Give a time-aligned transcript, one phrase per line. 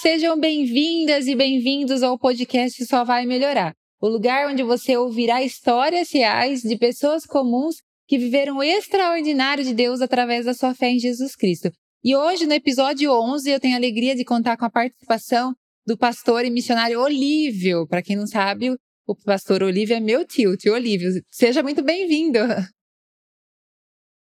[0.00, 6.12] sejam bem-vindas e bem-vindos ao podcast Só Vai Melhorar o lugar onde você ouvirá histórias
[6.12, 11.00] reais de pessoas comuns que viveram o extraordinário de Deus através da sua fé em
[11.00, 11.72] Jesus Cristo.
[12.04, 15.52] E hoje, no episódio 11, eu tenho a alegria de contar com a participação
[15.84, 17.84] do pastor e missionário Olívio.
[17.88, 18.70] Para quem não sabe,
[19.04, 21.10] o pastor Olívio é meu tio, tio Olívio.
[21.28, 22.38] Seja muito bem-vindo.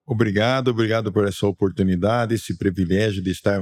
[0.06, 3.61] Obrigado, obrigado por essa oportunidade, esse privilégio de estar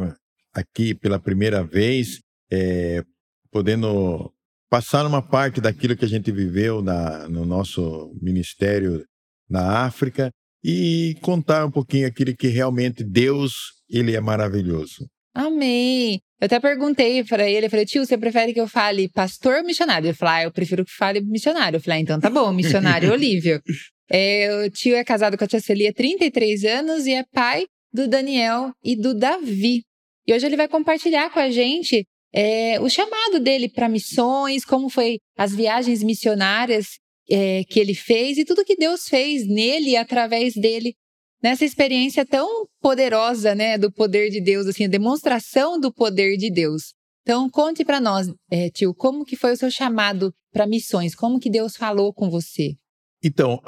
[0.55, 3.03] aqui pela primeira vez, é,
[3.51, 4.33] podendo
[4.71, 9.05] passar uma parte daquilo que a gente viveu na, no nosso ministério
[9.49, 10.31] na África
[10.65, 13.53] e contar um pouquinho aquilo que realmente Deus,
[13.89, 15.07] ele é maravilhoso.
[15.35, 16.21] Amém.
[16.41, 19.65] Eu até perguntei para ele, eu falei, tio, você prefere que eu fale pastor ou
[19.65, 20.07] missionário?
[20.07, 21.77] Ele falou, ah, eu prefiro que fale missionário.
[21.77, 23.61] Eu falei, ah, então tá bom, missionário Olívio.
[24.11, 27.65] É, o tio é casado com a tia Celia há 33 anos e é pai
[27.91, 29.83] do Daniel e do Davi.
[30.27, 34.89] E hoje ele vai compartilhar com a gente é, o chamado dele para missões, como
[34.89, 36.99] foi as viagens missionárias
[37.31, 40.95] é, que ele fez e tudo que Deus fez nele e através dele
[41.43, 46.51] nessa experiência tão poderosa, né, do poder de Deus, assim, a demonstração do poder de
[46.51, 46.95] Deus.
[47.23, 51.15] Então, conte para nós, é, tio, como que foi o seu chamado para missões?
[51.15, 52.75] Como que Deus falou com você?
[53.23, 53.61] Então,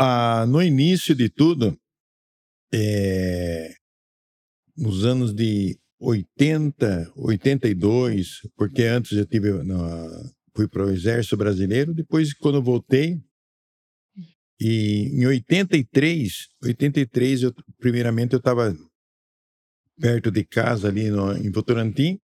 [0.49, 1.79] no início de tudo,
[2.73, 3.75] é,
[4.77, 9.51] nos anos de 80, 82, porque antes eu tive
[10.55, 13.19] fui para o Exército Brasileiro, depois quando voltei,
[14.59, 18.75] e em 83, 83 eu, primeiramente eu estava
[20.01, 22.19] perto de casa ali no, em Votorantim,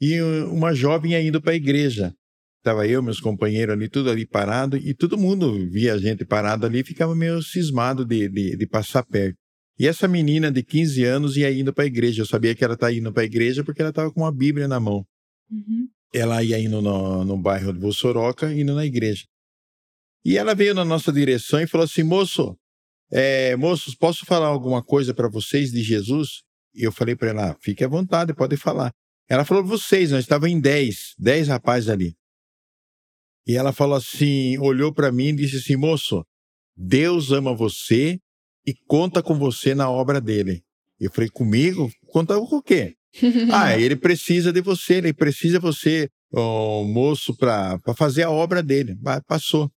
[0.00, 0.20] e
[0.50, 2.14] uma jovem indo para a igreja.
[2.58, 6.66] Estava eu, meus companheiros ali, tudo ali parado, e todo mundo via a gente parado
[6.66, 9.38] ali e ficava meio cismado de, de, de passar perto.
[9.78, 12.22] E essa menina de 15 anos ia indo para a igreja.
[12.22, 14.32] Eu sabia que ela estava tá indo para a igreja porque ela estava com uma
[14.32, 15.06] Bíblia na mão.
[15.50, 15.88] Uhum.
[16.12, 19.24] Ela ia indo no, no bairro de Vossoroca, indo na igreja.
[20.24, 22.56] E ela veio na nossa direção e falou assim: moço,
[23.10, 26.42] é, moços, posso falar alguma coisa para vocês de Jesus?
[26.74, 28.92] E eu falei para ela: fique à vontade, pode falar.
[29.28, 32.16] Ela falou: vocês, nós estávamos em 10, 10 rapazes ali.
[33.46, 36.24] E ela falou assim: olhou para mim e disse assim: moço,
[36.76, 38.18] Deus ama você
[38.68, 40.62] e conta com você na obra dele.
[41.00, 41.90] Eu falei: comigo?
[42.08, 42.94] Conta com o quê?
[43.50, 48.62] ah, ele precisa de você, ele precisa de você, oh, moço, para fazer a obra
[48.62, 48.94] dele.
[49.26, 49.70] Passou.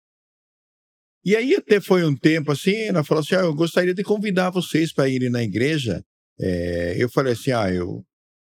[1.24, 4.50] E aí até foi um tempo assim, ela falou assim, ah, eu gostaria de convidar
[4.50, 6.02] vocês para irem na igreja.
[6.40, 8.02] É, eu falei assim, ah, eu,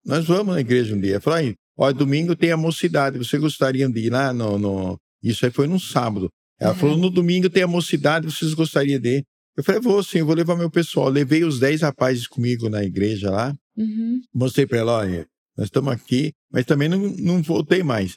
[0.05, 1.15] nós vamos na igreja um dia.
[1.15, 4.33] Eu falei, olha, domingo tem a mocidade, vocês gostariam de ir lá?
[4.33, 5.01] No, no...
[5.21, 6.29] Isso aí foi num sábado.
[6.61, 6.79] Ela uhum.
[6.79, 9.25] falou, no domingo tem a mocidade, vocês gostariam de ir?
[9.59, 11.09] Eu falei, vou sim, vou levar meu pessoal.
[11.09, 13.53] Levei os 10 rapazes comigo na igreja lá.
[13.77, 14.21] Uhum.
[14.33, 15.27] Mostrei para ela, olha,
[15.57, 18.17] nós estamos aqui, mas também não, não voltei mais.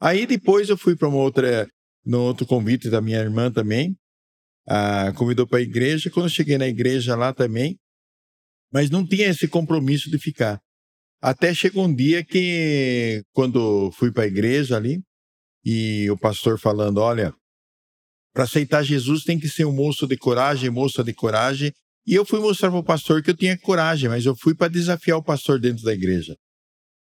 [0.00, 1.68] Aí depois eu fui para uma outra
[2.02, 3.94] no outro convite da minha irmã também.
[4.66, 6.08] Ah, convidou para a igreja.
[6.08, 7.76] Quando eu cheguei na igreja lá também,
[8.72, 10.58] mas não tinha esse compromisso de ficar.
[11.20, 15.02] Até chegou um dia que, quando fui para a igreja ali,
[15.62, 17.34] e o pastor falando: olha,
[18.32, 21.72] para aceitar Jesus tem que ser um moço de coragem, moça de coragem.
[22.06, 24.68] E eu fui mostrar para o pastor que eu tinha coragem, mas eu fui para
[24.68, 26.34] desafiar o pastor dentro da igreja.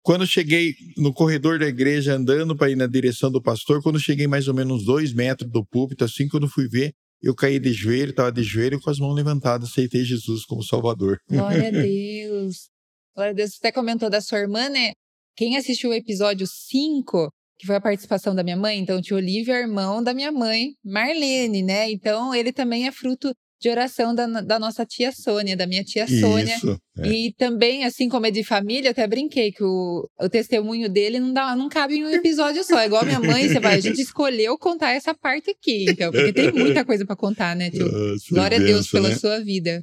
[0.02, 4.26] Quando cheguei no corredor da igreja, andando para ir na direção do pastor, quando cheguei
[4.26, 8.10] mais ou menos dois metros do púlpito, assim, quando fui ver, eu caí de joelho,
[8.10, 11.18] estava de joelho com as mãos levantadas, aceitei Jesus como Salvador.
[11.28, 12.68] Glória a Deus.
[13.14, 13.50] Glória a Deus.
[13.50, 14.92] Você até comentou da sua irmã, né?
[15.36, 17.28] Quem assistiu o episódio 5,
[17.58, 20.30] que foi a participação da minha mãe, então o tio Olívio é irmão da minha
[20.30, 21.90] mãe, Marlene, né?
[21.90, 26.06] Então ele também é fruto de oração da, da nossa tia Sônia, da minha tia
[26.06, 26.56] Sônia.
[26.56, 27.08] Isso, é.
[27.08, 31.32] E também, assim como é de família, até brinquei que o, o testemunho dele não,
[31.32, 32.78] dá, não cabe em um episódio só.
[32.78, 36.32] É igual minha mãe, você vai, a gente escolheu contar essa parte aqui, então, porque
[36.32, 37.90] tem muita coisa para contar, né, tio?
[37.90, 39.16] Nossa, Glória a Deus pela né?
[39.16, 39.82] sua vida.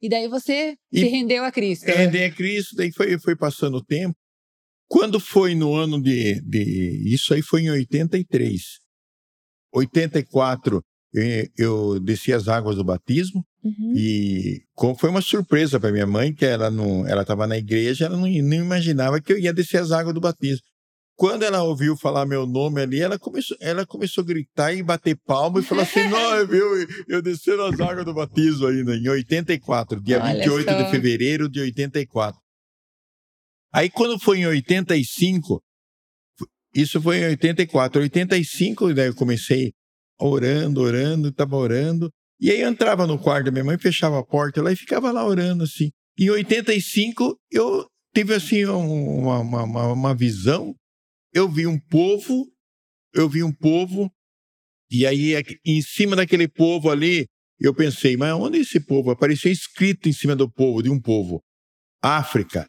[0.00, 1.86] E daí você e se rendeu a Cristo.
[1.86, 4.14] Rendei a Cristo, daí foi, foi passando o tempo.
[4.88, 7.02] Quando foi no ano de, de.
[7.12, 8.62] Isso aí foi em 83.
[9.72, 10.82] 84,
[11.56, 13.92] eu desci as águas do batismo uhum.
[13.96, 14.62] e
[14.98, 18.28] foi uma surpresa para minha mãe que ela não ela estava na igreja ela não,
[18.28, 20.62] não, imaginava que eu ia descer as águas do batismo
[21.14, 25.16] quando ela ouviu falar meu nome ali ela começou ela começou a gritar e bater
[25.24, 26.66] palma e falou assim não viu
[27.08, 30.82] eu desci as águas do batismo ainda em 84 dia Olha 28 só.
[30.82, 32.38] de fevereiro de 84
[33.76, 35.62] aí quando foi em 85
[36.74, 39.72] isso foi em 84 85 daí eu comecei
[40.18, 42.10] orando, orando, estava orando.
[42.40, 45.10] E aí eu entrava no quarto da minha mãe, fechava a porta lá e ficava
[45.10, 45.90] lá orando assim.
[46.18, 50.74] Em 85, eu tive assim uma, uma, uma visão.
[51.32, 52.46] Eu vi um povo,
[53.14, 54.10] eu vi um povo,
[54.90, 55.34] e aí
[55.64, 57.26] em cima daquele povo ali,
[57.60, 59.10] eu pensei, mas onde é esse povo?
[59.10, 61.42] Apareceu escrito em cima do povo, de um povo.
[62.02, 62.66] África.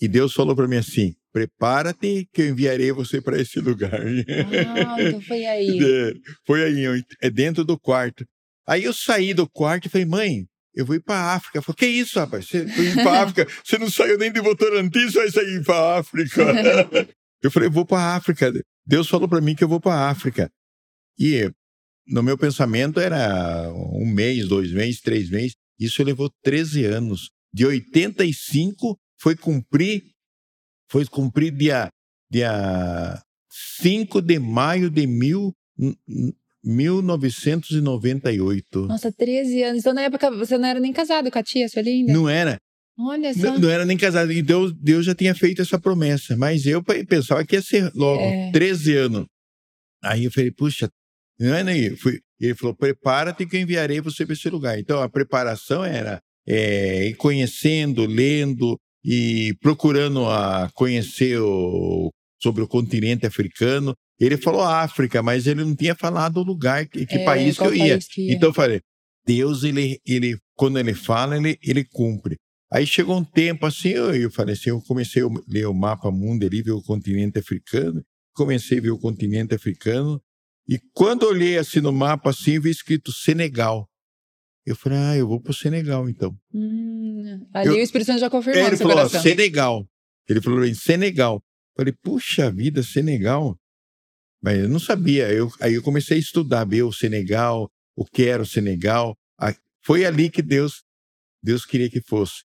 [0.00, 4.00] E Deus falou para mim assim: prepara-te que eu enviarei você para esse lugar.
[4.00, 5.78] Ah, então foi aí.
[5.80, 6.12] É,
[6.46, 8.24] foi aí, é dentro do quarto.
[8.66, 11.58] Aí eu saí do quarto e falei, mãe, eu vou ir para África.
[11.58, 12.46] Eu falei, que isso, rapaz?
[12.46, 13.46] Você foi ir para África?
[13.64, 16.42] Você não saiu nem de Votorantim, você vai sair para África.
[17.42, 18.52] eu falei, vou para África.
[18.86, 20.50] Deus falou para mim que eu vou para África.
[21.18, 21.50] E
[22.06, 25.54] no meu pensamento era um mês, dois meses, três meses.
[25.78, 27.30] Isso levou 13 anos.
[27.52, 30.04] De 85 foi cumprir,
[30.90, 31.88] foi cumprir dia,
[32.30, 33.22] dia
[33.80, 35.54] 5 de maio de mil,
[36.64, 38.86] 1998.
[38.86, 39.80] Nossa, 13 anos.
[39.80, 42.58] Então, na época, você não era nem casado com a tia Sueli Não era.
[42.98, 43.40] Olha só.
[43.40, 44.32] Não, não, era nem casado.
[44.32, 46.36] Então, Deus já tinha feito essa promessa.
[46.36, 48.50] Mas eu pensava que ia ser logo é.
[48.52, 49.26] 13 anos.
[50.02, 50.90] Aí eu falei, puxa,
[51.38, 51.94] não é nem.
[51.96, 54.78] Fui, ele falou, prepara-te que eu enviarei você para esse lugar.
[54.78, 62.10] Então, a preparação era é, ir conhecendo, lendo e procurando a conhecer o,
[62.40, 63.94] sobre o continente africano.
[64.18, 67.64] Ele falou África, mas ele não tinha falado o lugar, que, que é, país que
[67.64, 67.98] eu ia.
[67.98, 68.34] Que ia.
[68.34, 68.80] Então eu falei,
[69.26, 72.36] Deus, ele, ele, quando ele fala, ele, ele cumpre.
[72.72, 76.10] Aí chegou um tempo assim, eu, eu falei assim, eu comecei a ler o mapa
[76.10, 78.02] mundo ali, ver o continente africano,
[78.34, 80.20] comecei a ver o continente africano,
[80.68, 83.88] e quando olhei assim no mapa, assim, vi escrito Senegal.
[84.66, 86.36] Eu falei, ah, eu vou pro Senegal, então.
[86.52, 89.88] Hum, ali eu, o Espírito Santo já confirmou Ele falou, Senegal.
[90.28, 91.36] Ele falou em Senegal.
[91.36, 93.56] Eu falei, puxa vida, Senegal.
[94.42, 95.32] Mas eu não sabia.
[95.32, 99.16] Eu, aí eu comecei a estudar, ver o Senegal, o que era o Senegal.
[99.82, 100.84] Foi ali que Deus,
[101.42, 102.44] Deus queria que fosse.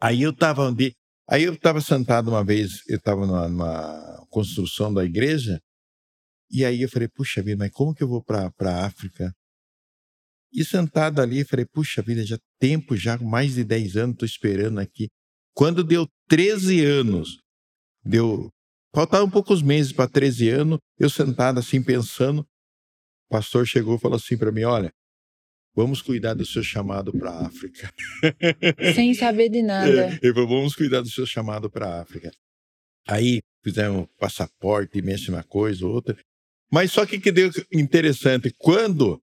[0.00, 0.94] Aí eu estava onde,
[1.28, 5.60] aí eu estava sentado uma vez, eu estava numa, numa, construção da igreja,
[6.50, 9.32] e aí eu falei, puxa vida, mas como que eu vou para a África?
[10.52, 14.78] E sentado ali, falei, puxa vida, já tempo, já mais de 10 anos, estou esperando
[14.78, 15.08] aqui.
[15.54, 17.38] Quando deu 13 anos,
[18.04, 18.50] deu
[18.94, 22.46] Faltavam poucos meses para 13 anos, eu sentado assim pensando, o
[23.30, 24.92] pastor chegou e falou assim para mim: Olha,
[25.74, 27.90] vamos cuidar do seu chamado para a África.
[28.94, 30.18] Sem saber de nada.
[30.22, 32.30] Ele falou: Vamos cuidar do seu chamado para a África.
[33.08, 36.16] Aí fizemos passaporte, mesma coisa, outra.
[36.70, 39.22] Mas só que que deu interessante, quando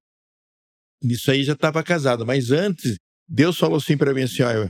[1.04, 2.98] isso aí já estava casado, mas antes
[3.28, 4.70] Deus falou assim para mim assim, olha,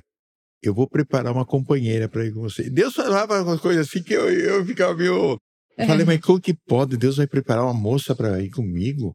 [0.61, 2.69] eu vou preparar uma companheira para ir com você.
[2.69, 5.37] Deus falava uma coisa assim que eu, eu ficava meio.
[5.77, 5.87] É.
[5.87, 6.97] Falei, mas como que pode?
[6.97, 9.13] Deus vai preparar uma moça para ir comigo?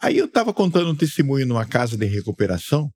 [0.00, 2.90] Aí eu estava contando um testemunho numa casa de recuperação.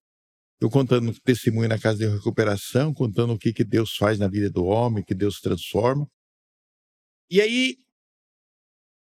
[0.61, 4.29] Eu contando um testemunho na casa de recuperação, contando o que, que Deus faz na
[4.29, 6.07] vida do homem, que Deus transforma.
[7.29, 7.77] E aí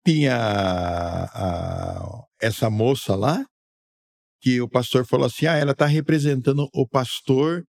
[0.07, 3.45] tinha a, a, essa moça lá,
[4.43, 7.65] que o pastor falou assim: ah, ela está representando o pastor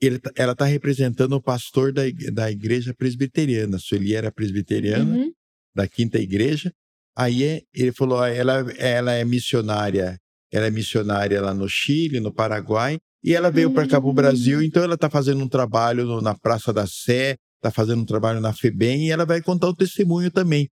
[0.00, 3.78] ele, tá, ela está representando o pastor da, da igreja presbiteriana.
[3.78, 5.32] Sueli era presbiteriana, uhum.
[5.74, 6.72] da quinta igreja.
[7.16, 10.18] Aí é, ele falou: ela, ela é missionária,
[10.52, 13.74] ela é missionária lá no Chile, no Paraguai, e ela veio uhum.
[13.74, 16.86] para cá para o Brasil, então ela está fazendo um trabalho no, na Praça da
[16.86, 20.68] Sé, está fazendo um trabalho na FEBEM, e ela vai contar o testemunho também.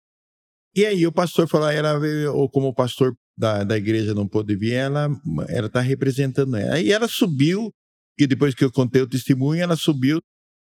[0.75, 4.27] E aí o pastor falou, ela veio, ou como o pastor da, da igreja não
[4.27, 5.09] pôde vir, ela
[5.65, 6.75] está representando ela.
[6.75, 7.71] Aí ela subiu
[8.17, 10.21] e depois que eu contei o testemunho, ela subiu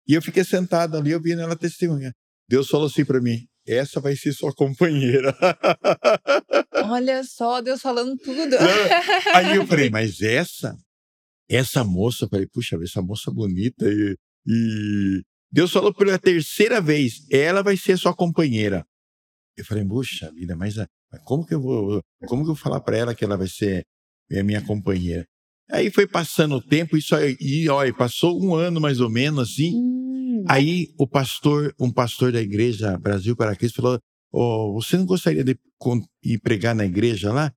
[0.08, 2.13] e eu fiquei sentado ali ouvindo ela testemunhar.
[2.50, 5.36] Deus falou assim para mim: essa vai ser sua companheira.
[6.89, 8.55] Olha só, Deus falando tudo.
[9.34, 10.75] Aí eu falei, mas essa,
[11.50, 17.25] essa moça, eu falei, puxa, essa moça bonita e, e Deus falou pela terceira vez,
[17.32, 18.86] ela vai ser sua companheira.
[19.55, 20.75] Eu falei, puxa vida, mas,
[21.13, 23.48] mas como que eu vou, como que eu vou falar para ela que ela vai
[23.48, 23.86] ser
[24.29, 25.24] minha companheira?
[25.70, 29.51] Aí foi passando o tempo, isso aí, e olha, passou um ano mais ou menos
[29.51, 29.75] assim.
[29.75, 30.43] Hum.
[30.50, 34.00] Aí o pastor, um pastor da igreja Brasil para Cristo falou:
[34.32, 35.55] oh, você não gostaria de
[36.24, 37.53] ir pregar na igreja lá?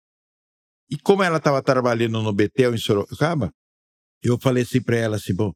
[0.90, 3.50] E como ela estava trabalhando no Betel em Sorocaba,
[4.22, 5.52] eu falei assim para ela assim, bom,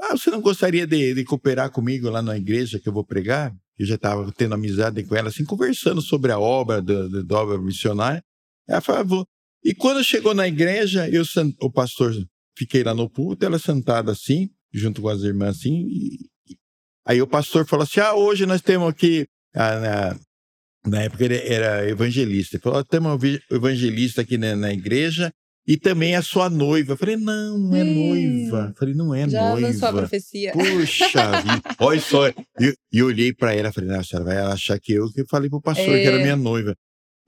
[0.00, 3.54] ah, você não gostaria de, de, cooperar comigo lá na igreja que eu vou pregar?
[3.78, 8.22] Eu já estava tendo amizade com ela, assim, conversando sobre a obra da, obra missionária.
[8.68, 9.26] Ela falou,
[9.64, 11.24] e quando chegou na igreja, eu,
[11.60, 12.14] o pastor,
[12.56, 15.86] fiquei lá no púlpito, ela sentada assim, junto com as irmãs assim.
[15.88, 16.30] E,
[17.06, 19.26] aí o pastor falou assim: Ah, hoje nós temos aqui.
[19.54, 20.20] Ah, na,
[20.84, 22.56] na época ele era evangelista.
[22.56, 25.32] Ele falou: temos um evangelista aqui na, na igreja
[25.66, 26.92] e também a sua noiva.
[26.92, 28.66] Eu falei, não, não é noiva.
[28.70, 29.66] Eu falei, não é Já noiva.
[29.68, 30.52] lançou a profecia.
[30.52, 31.06] Puxa
[31.42, 31.62] vida.
[31.78, 32.28] Olha só.
[32.28, 35.48] E eu olhei pra ela e falei, nossa, ela vai achar que eu que falei
[35.48, 36.22] pro pastor que era É.
[36.22, 36.74] minha noiva.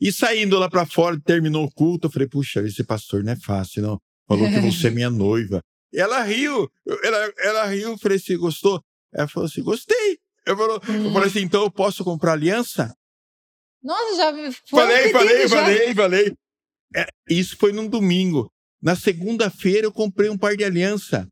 [0.01, 3.37] E saindo lá pra fora, terminou o culto, eu falei, puxa, esse pastor não é
[3.37, 4.01] fácil, não.
[4.29, 5.61] Falou que você é minha noiva.
[5.93, 6.69] E ela riu,
[7.05, 8.83] ela, ela riu, eu falei assim, gostou?
[9.15, 10.19] Ela falou assim, gostei.
[10.45, 12.93] Eu, falou, eu falei assim, então eu posso comprar aliança?
[13.83, 15.57] Nossa, já foi um Falei, pedido falei, já.
[15.57, 16.35] falei, falei.
[16.95, 18.51] É, isso foi num domingo.
[18.83, 21.27] Na segunda-feira eu comprei um par de aliança.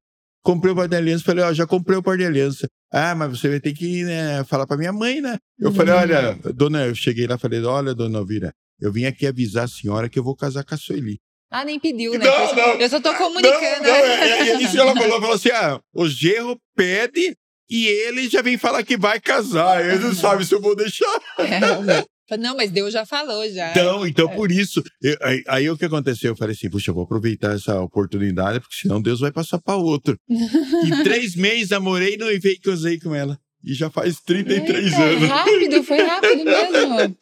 [0.44, 2.66] Comprei um par de aliança, falei, ó, já comprei um par de aliança.
[2.92, 5.38] Ah, mas você vai ter que né, falar pra minha mãe, né?
[5.58, 5.74] Eu Uhum.
[5.74, 9.64] falei, olha, dona, eu cheguei lá e falei, olha, dona Elvira, eu vim aqui avisar
[9.64, 11.18] a senhora que eu vou casar com a Sueli.
[11.50, 12.24] Ah, nem pediu, né?
[12.24, 12.80] Não, não.
[12.80, 13.54] Eu só tô comunicando.
[13.60, 17.36] Não, não, é, é isso que ela falou, falou assim, ah, o gerro pede
[17.70, 19.84] e ele já vem falar que vai casar.
[19.84, 21.06] Ele não sabe se eu vou deixar.
[21.38, 22.04] É.
[22.36, 23.70] Não, mas Deus já falou, já.
[23.70, 24.34] Então, então É.
[24.34, 24.82] por isso.
[25.02, 26.32] eu- aí, aí o que aconteceu?
[26.32, 29.76] Eu falei assim, puxa, eu vou aproveitar essa oportunidade, porque senão Deus vai passar para
[29.76, 30.16] outro.
[30.86, 33.38] em três meses namorei, noivei e casei com ela.
[33.64, 35.28] E já faz 33 Eita, anos.
[35.28, 37.16] Rápido, foi rápido mesmo.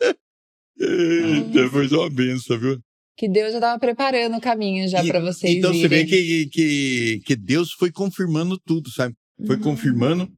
[0.80, 2.80] Eita, foi uma benção, viu?
[3.16, 6.06] Que Deus já tava preparando o caminho já pra vocês Então você vê irem.
[6.06, 9.14] que, que, que Deus foi confirmando tudo, sabe?
[9.46, 9.62] Foi Uhum.
[9.62, 10.30] confirmando.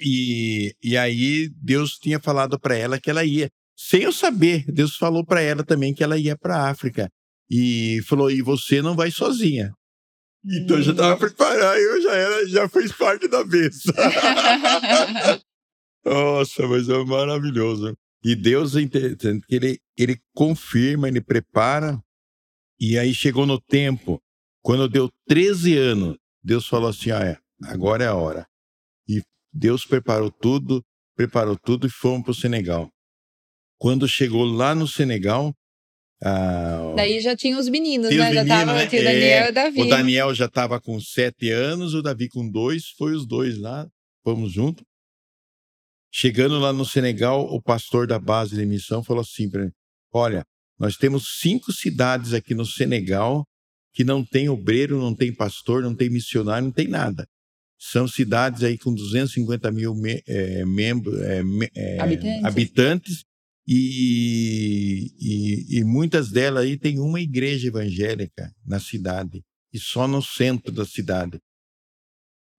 [0.00, 3.50] E, e aí Deus tinha falado para ela que ela ia.
[3.76, 7.10] Sem eu saber, Deus falou para ela também que ela ia para África.
[7.50, 9.72] E falou: e você não vai sozinha.
[10.44, 13.92] Então eu já estava preparado, eu já era, já fez parte da bênção.
[16.04, 17.96] Nossa, mas é maravilhoso.
[18.22, 22.00] E Deus é interessante que ele, ele confirma, ele prepara.
[22.78, 24.20] E aí chegou no tempo,
[24.62, 28.46] quando deu 13 anos, Deus falou assim: ah, é, agora é a hora.
[29.08, 29.20] E
[29.52, 30.82] Deus preparou tudo,
[31.16, 32.88] preparou tudo e fomos para o Senegal.
[33.78, 35.54] Quando chegou lá no Senegal,
[36.22, 38.34] ah, Daí já tinha os meninos, Tinha os né?
[38.34, 38.86] já meninos, tava né?
[38.86, 39.12] o Daniel
[39.44, 39.80] É, e o Davi.
[39.82, 43.86] o Daniel já estava com sete anos, o Davi com dois, foi os dois lá,
[44.24, 44.82] fomos juntos.
[46.12, 49.70] Chegando lá no Senegal, o pastor da base de missão falou assim para mim:
[50.12, 50.44] Olha,
[50.78, 53.44] nós temos cinco cidades aqui no Senegal
[53.92, 57.26] que não tem obreiro, não tem pastor, não tem missionário, não tem nada.
[57.78, 62.44] São cidades aí com 250 mil me, é, membros, é, me- é, Habitantes.
[62.44, 63.24] habitantes
[63.66, 69.42] e, e, e muitas delas aí tem uma igreja evangélica na cidade
[69.72, 71.38] e só no centro da cidade.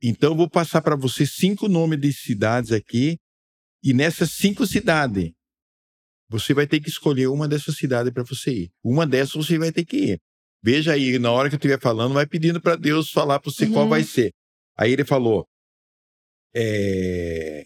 [0.04, 3.18] Então eu vou passar para você cinco nomes de cidades aqui
[3.84, 5.32] e nessas cinco cidades
[6.30, 8.72] você vai ter que escolher uma dessas cidades para você ir.
[8.84, 10.20] Uma dessas você vai ter que ir.
[10.62, 13.66] Veja aí, na hora que eu estiver falando, vai pedindo para Deus falar para você
[13.68, 13.90] qual Uhum.
[13.90, 14.34] vai ser.
[14.78, 15.48] Aí ele falou:
[16.54, 17.66] é,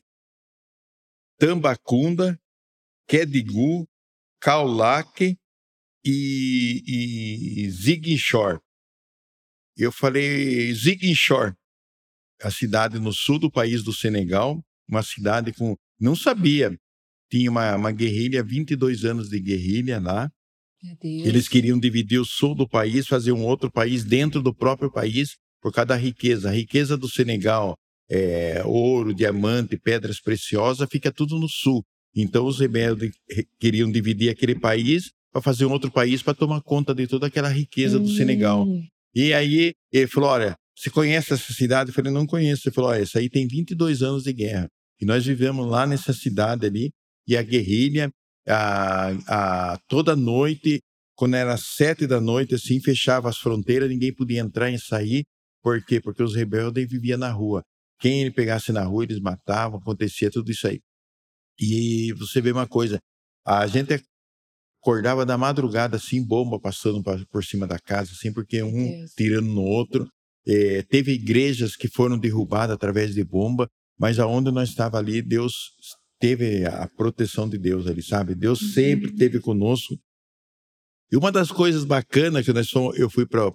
[1.40, 2.40] Tambacunda,
[3.08, 3.88] Kedigu,
[4.40, 5.38] Kaolack
[6.06, 6.84] e,
[7.66, 8.60] e Ziguinchor.
[9.78, 11.56] Eu falei Ziguinchor,
[12.42, 15.76] a cidade no sul do país do Senegal, uma cidade com.
[16.00, 16.76] Não sabia.
[17.32, 20.30] Tinha uma, uma guerrilha, 22 anos de guerrilha lá.
[21.04, 25.38] Eles queriam dividir o sul do país, fazer um outro país dentro do próprio país,
[25.62, 26.50] por causa da riqueza.
[26.50, 27.78] A riqueza do Senegal,
[28.10, 31.86] é, ouro, diamante, pedras preciosas, fica tudo no sul.
[32.16, 36.62] Então os rebeldes re- queriam dividir aquele país para fazer um outro país para tomar
[36.62, 38.64] conta de toda aquela riqueza do Senegal.
[38.68, 38.86] Hum.
[39.16, 41.90] E aí ele falou: Olha, você conhece essa cidade?
[41.90, 42.68] Eu falei: Não conheço.
[42.68, 44.68] Ele falou: Olha, essa aí tem 22 anos de guerra.
[45.00, 46.92] E nós vivemos lá nessa cidade ali,
[47.28, 48.12] e a guerrilha,
[48.48, 49.10] a,
[49.74, 50.80] a, toda noite,
[51.16, 55.24] quando era sete da noite, assim, fechava as fronteiras, ninguém podia entrar e sair.
[55.64, 56.00] Por quê?
[56.00, 57.64] Porque os rebeldes viviam na rua.
[58.00, 60.80] Quem ele pegasse na rua, eles matavam, acontecia tudo isso aí.
[61.60, 63.00] E você vê uma coisa:
[63.46, 64.02] a gente
[64.82, 69.48] acordava da madrugada, assim, bomba passando pa- por cima da casa, assim, porque um tirando
[69.48, 70.08] no outro.
[70.48, 73.68] É, teve igrejas que foram derrubadas através de bomba,
[74.00, 75.54] mas aonde nós estava ali, Deus
[76.20, 78.34] teve a proteção de Deus ali, sabe?
[78.34, 78.68] Deus Uhum.
[78.70, 79.96] sempre esteve conosco.
[81.12, 83.52] E uma das coisas bacanas que nós fomos, eu fui para.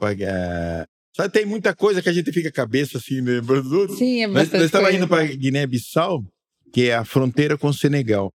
[1.17, 3.97] Sabe, tem muita coisa que a gente fica a cabeça assim, lembrando do outro.
[3.97, 6.23] Sim, é Nós, nós estávamos indo para Guiné-Bissau,
[6.73, 8.33] que é a fronteira com o Senegal.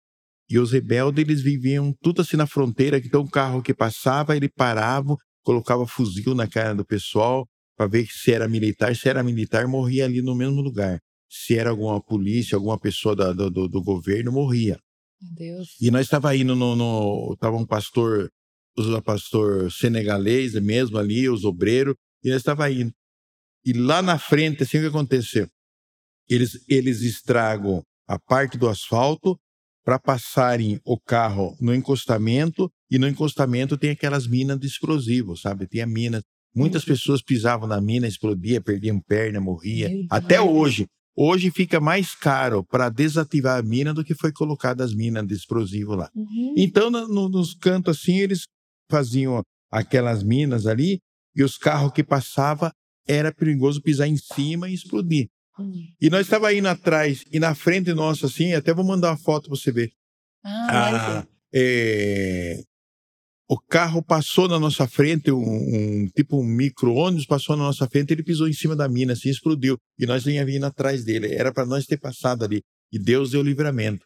[0.49, 2.97] E os rebeldes, eles viviam tudo assim na fronteira.
[2.97, 7.47] Então, o carro que passava, ele parava, colocava fuzil na cara do pessoal
[7.77, 8.95] para ver se era militar.
[8.95, 10.99] Se era militar, morria ali no mesmo lugar.
[11.29, 14.77] Se era alguma polícia, alguma pessoa da- do, do- governo, morria.
[15.21, 15.77] Deus.
[15.79, 18.29] E nós estava indo no, no tava um pastor,
[18.77, 22.91] os pastor senegalês mesmo ali, os obreiros, e nós estava indo.
[23.63, 25.47] E lá na frente, assim o que aconteceu?
[26.29, 27.83] Eles eles estragam
[28.13, 29.37] a parte do asfalto
[29.85, 35.67] para passarem o carro no encostamento e no encostamento tem aquelas minas de explosivos, sabe?
[35.67, 36.21] Tem a mina.
[36.53, 39.89] Muitas pessoas pisavam na mina, explodia, perdiam perna, morria.
[40.09, 40.85] Até hoje.
[41.15, 45.33] Hoje fica mais caro para desativar a mina do que foi colocada as minas de
[45.33, 46.09] explosivo lá.
[46.15, 46.53] Uhum.
[46.57, 48.43] Então, no- no- nos cantos assim, eles
[48.89, 49.41] faziam
[49.71, 50.99] aquelas minas ali
[51.35, 52.69] e os carros que passavam
[53.07, 55.27] era perigoso pisar em cima e explodir.
[55.99, 59.49] E nós estava indo atrás e na frente nossa assim, até vou mandar uma foto
[59.49, 59.91] para você ver.
[60.43, 62.63] Ah, Ah, é,
[63.49, 68.11] o carro passou na nossa frente, um, um- tipo um micro-ônibus passou na nossa frente,
[68.13, 69.77] ele pisou em cima da mina, assim, explodiu.
[69.99, 71.33] E nós vinha vindo atrás dele.
[71.33, 72.61] Era para nós ter passado ali.
[72.91, 74.05] E Deus deu livramento.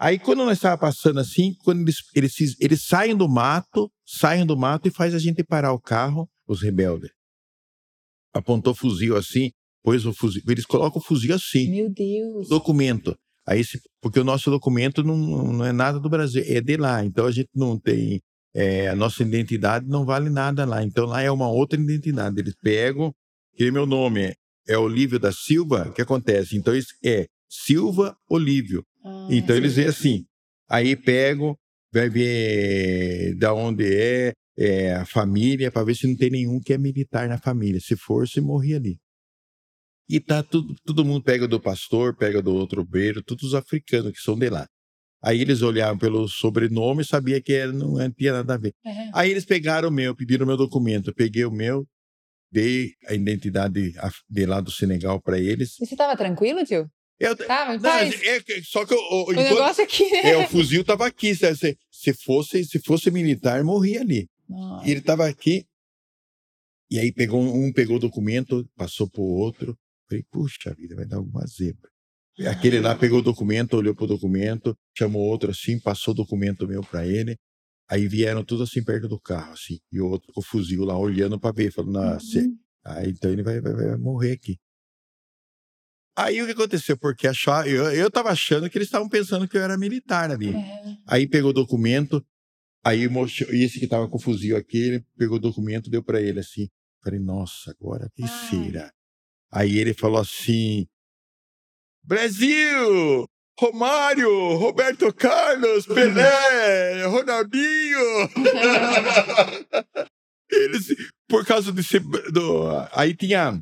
[0.00, 4.56] Aí, quando nós estávamos passando assim, quando eles, eles, eles saem do mato, saem do
[4.56, 7.10] mato e faz a gente parar o carro, os rebeldes.
[8.32, 9.50] Apontou fuzil assim,
[9.88, 10.42] pôs o fuzil.
[10.48, 12.48] Eles colocam o fuzil assim Meu Deus.
[12.48, 13.16] documento.
[13.46, 13.62] Aí,
[14.02, 17.02] porque o nosso documento não, não é nada do Brasil, é de lá.
[17.04, 18.20] Então a gente não tem.
[18.54, 20.82] é, a nossa identidade não vale nada lá.
[20.84, 22.38] Então lá é uma outra identidade.
[22.38, 23.12] Eles pegam,
[23.56, 24.34] que meu nome é,
[24.68, 26.56] é Olívio da Silva, o que acontece?
[26.56, 28.84] Então isso é Silva Olívio.
[29.04, 29.62] Ah, Então sim.
[29.62, 30.24] eles veem assim.
[30.68, 31.56] Aí pegam,
[31.92, 36.74] vai ver da onde é, é, a família, para ver se não tem nenhum que
[36.74, 37.80] é militar na família.
[37.80, 38.98] Se for, se morrer ali.
[40.08, 44.12] E tá tudo, todo mundo pega do pastor, pega do outro obreiro, todos os africanos
[44.12, 44.66] que são de lá.
[45.22, 48.72] Aí eles olhavam pelo sobrenome e sabia que era, não tinha nada a ver.
[48.86, 49.10] É.
[49.12, 51.10] Aí eles pegaram o meu, pediram o meu documento.
[51.10, 51.84] Eu peguei o meu,
[52.50, 53.92] dei a identidade
[54.30, 55.78] de lá do Senegal para eles.
[55.80, 56.88] E você tava tranquilo, tio?
[57.20, 60.20] Eu, Tava, não, é que- só que eu, eu- O enquanto- negócio aqui, né?
[60.30, 61.34] é, o fuzil tava aqui.
[61.34, 64.28] Se, se- se fosse, se fosse militar, morria ali.
[64.48, 64.86] Nossa.
[64.86, 65.64] E ele tava aqui.
[66.90, 69.76] E aí pegou um pegou o documento, passou pro outro.
[70.08, 71.90] Falei, puxa vida, vai dar alguma zebra.
[72.38, 76.66] E Aquele lá pegou o documento, olhou pro documento, chamou outro assim, passou o documento
[76.68, 77.36] meu para ele.
[77.90, 79.78] Aí vieram tudo assim perto do carro, assim.
[79.90, 82.58] E o outro com o fuzil lá olhando para ver, falando, ah, cê- Uhum.
[82.84, 84.56] Aí então ele vai, vai, vai morrer aqui.
[86.16, 86.96] Aí o que aconteceu?
[86.98, 90.54] Porque achar, eu, eu tava achando que eles estavam pensando que eu era militar ali.
[90.54, 90.96] É.
[91.06, 92.24] Aí pegou o documento,
[92.84, 96.20] aí mostrou, esse que tava com o fuzil aqui, ele pegou o documento, deu para
[96.20, 96.68] ele assim.
[97.02, 98.28] Falei, nossa, agora que Ai.
[98.28, 98.92] será?
[99.50, 100.86] Aí ele falou assim:
[102.04, 103.26] Brasil!
[103.60, 107.98] Romário, Roberto Carlos, Pelé, Ronaldinho.
[110.48, 110.94] Eles,
[111.28, 111.98] por causa desse.
[111.98, 113.60] Do, aí tinha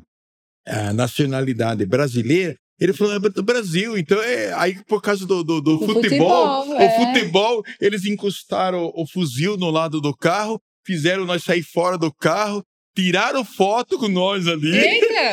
[0.67, 2.55] a nacionalidade brasileira.
[2.79, 4.53] Ele falou, é do Brasil, então é.
[4.53, 7.13] Aí, por causa do, do, do O futebol, futebol, o é.
[7.13, 12.63] futebol, eles encostaram o fuzil no lado do carro, fizeram nós sair fora do carro,
[12.97, 14.75] tiraram foto com nós ali.
[14.75, 15.31] Eita!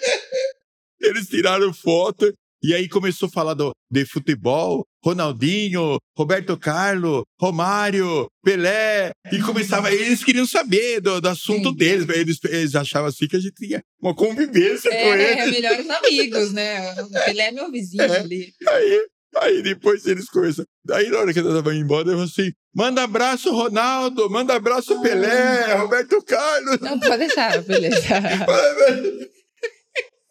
[1.00, 8.26] Eles tiraram foto e aí começou a falar do, de futebol, Ronaldinho, Roberto Carlos, Romário,
[8.42, 11.76] Pelé, e começava, eles queriam saber do, do assunto Sim.
[11.76, 15.52] deles, eles, eles achavam assim que a gente tinha uma convivência com É, eles.
[15.52, 16.94] melhores amigos, né?
[17.28, 18.18] Ele é meu vizinho É.
[18.18, 18.52] ali.
[18.66, 20.64] Aí, aí depois eles começam.
[20.84, 24.54] Daí na hora que eu tava indo embora, eu falei assim: manda abraço, Ronaldo, manda
[24.54, 25.00] abraço, Ah.
[25.02, 26.78] Pelé, Roberto Carlos.
[26.80, 27.96] Não, pode deixar, beleza.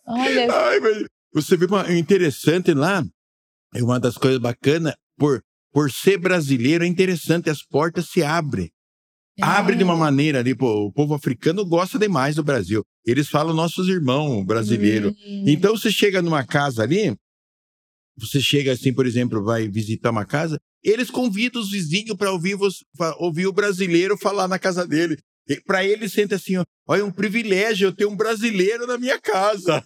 [0.08, 1.04] Olha, Ai, mas
[1.34, 3.04] você vê uma, interessante lá,
[3.74, 5.42] é uma das coisas bacanas, por,
[5.74, 8.70] por ser brasileiro, é interessante, as portas se abrem.
[9.42, 12.86] Abre de uma maneira ali, pô, o povo africano gosta demais do Brasil.
[13.06, 15.12] Eles falam nossos irmãos brasileiros.
[15.12, 17.14] Hum, Então você chega numa casa ali,
[18.17, 22.56] você chega assim, por exemplo, vai visitar uma casa, eles convidam os vizinhos para ouvir,
[23.17, 25.17] ouvir o brasileiro falar na casa dele.
[25.65, 29.19] Para eles sente assim, ó, olha, é um privilégio eu ter um brasileiro na minha
[29.19, 29.84] casa.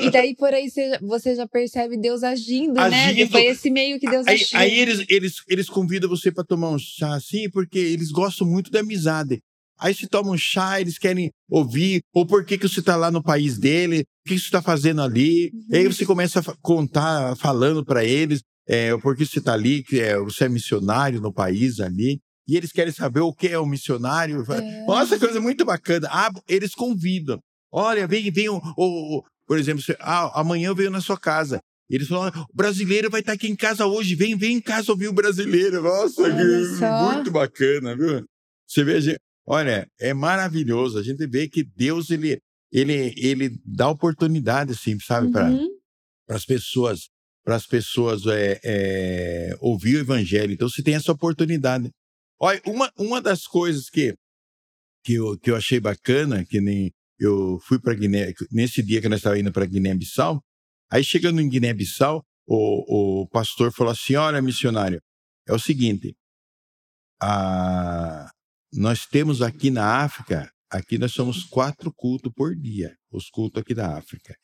[0.00, 0.70] E daí por aí
[1.02, 3.06] você, já percebe Deus agindo, né?
[3.06, 3.26] Agindo.
[3.26, 4.58] Que foi esse meio que Deus Aí, agiu.
[4.58, 8.70] aí eles, eles, eles convidam você para tomar um chá assim, porque eles gostam muito
[8.70, 9.42] da amizade.
[9.78, 13.10] Aí você toma um chá, eles querem ouvir, ou por que, que você está lá
[13.10, 15.50] no país dele, o que você está fazendo ali.
[15.52, 15.76] Uhum.
[15.76, 20.00] Aí você começa a contar, falando para eles é, o porquê você está ali, que
[20.00, 22.18] é, você é missionário no país ali.
[22.48, 24.44] E eles querem saber o que é um missionário.
[24.52, 24.84] É.
[24.86, 26.08] Nossa, coisa muito bacana.
[26.10, 27.38] Ah, eles convidam.
[27.72, 31.18] Olha, vem, vem o, o- o- por exemplo, você, ah, amanhã eu venho na sua
[31.18, 31.60] casa.
[31.88, 34.90] Eles falam, "Ah, o brasileiro vai estar aqui em casa hoje, vem, vem em casa
[34.90, 35.82] ouvir o brasileiro.
[35.82, 36.76] Nossa, que-
[37.14, 38.24] muito bacana, viu?
[38.66, 40.98] Você vê, a gente- olha, é maravilhoso.
[40.98, 42.40] A gente vê que Deus, ele,
[42.72, 45.68] ele, ele dá oportunidade, assim, sabe, para Uhum.
[46.28, 47.08] as pessoas,
[47.44, 50.52] para as pessoas é, é, ouvir o evangelho.
[50.52, 51.90] Então, você tem essa oportunidade.
[52.40, 54.14] Olha, uma, uma das coisas que,
[55.04, 59.08] que, eu, que eu achei bacana, que nem eu fui para Guiné, nesse dia que
[59.08, 60.42] nós estávamos indo para Guiné-Bissau,
[60.90, 65.00] aí chegando em Guiné-Bissau, o, o pastor falou assim: Olha, missionário,
[65.48, 66.14] é o seguinte,
[67.20, 68.30] a,
[68.72, 73.74] nós temos aqui na África aqui nós somos quatro cultos por dia, os cultos aqui
[73.74, 74.34] da África.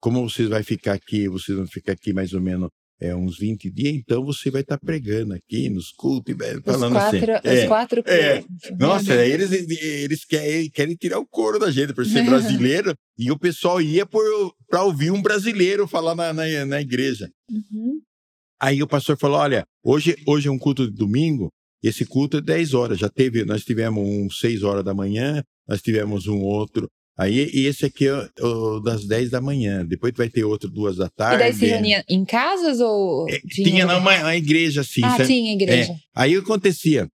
[0.00, 2.68] Como você vai ficar aqui, vocês vão ficar aqui mais ou menos
[3.00, 7.32] é, uns 20 dias, então você vai estar pregando aqui nos cultos, falando os quatro,
[7.32, 7.48] assim.
[7.48, 8.44] Os é, quatro é.
[8.78, 13.38] Nossa, eles, eles querem, querem tirar o couro da gente por ser brasileiro, e o
[13.38, 17.28] pessoal ia para ouvir um brasileiro falar na, na, na igreja.
[17.50, 18.00] Uhum.
[18.60, 21.50] Aí o pastor falou: olha, hoje, hoje é um culto de domingo,
[21.88, 22.98] esse culto é 10 horas.
[22.98, 27.66] Já teve, nós tivemos um 6 horas da manhã, nós tivemos um outro Aí, e
[27.66, 29.86] esse aqui é o, das 10 da manhã.
[29.86, 31.36] Depois vai ter outro duas da tarde.
[31.36, 33.28] E daí se reunia em casas ou.
[33.28, 35.00] É, tinha, tinha uma, uma, igreja, assim.
[35.04, 35.26] Ah, sabe?
[35.26, 35.92] tinha igreja.
[35.92, 35.96] É.
[36.14, 37.08] Aí acontecia.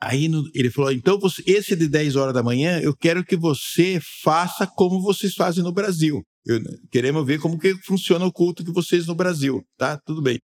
[0.00, 3.36] Aí no, ele falou: então, você, esse de 10 horas da manhã, eu quero que
[3.36, 6.22] você faça como vocês fazem no Brasil.
[6.46, 6.60] Eu,
[6.92, 9.98] queremos ver como que funciona o culto que vocês no Brasil, tá?
[10.06, 10.38] Tudo bem.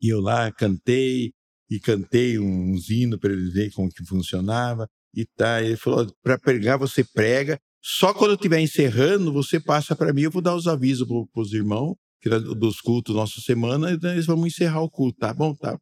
[0.00, 1.32] E eu lá cantei,
[1.70, 4.88] e cantei uns hinos para ele ver como que funcionava.
[5.14, 9.94] E tá, ele falou: para pregar, você prega, só quando eu estiver encerrando, você passa
[9.94, 13.92] para mim, eu vou dar os avisos para os irmãos que dos cultos nossa semana,
[13.92, 15.54] e eles vão encerrar o culto, tá bom?
[15.54, 15.78] Tá.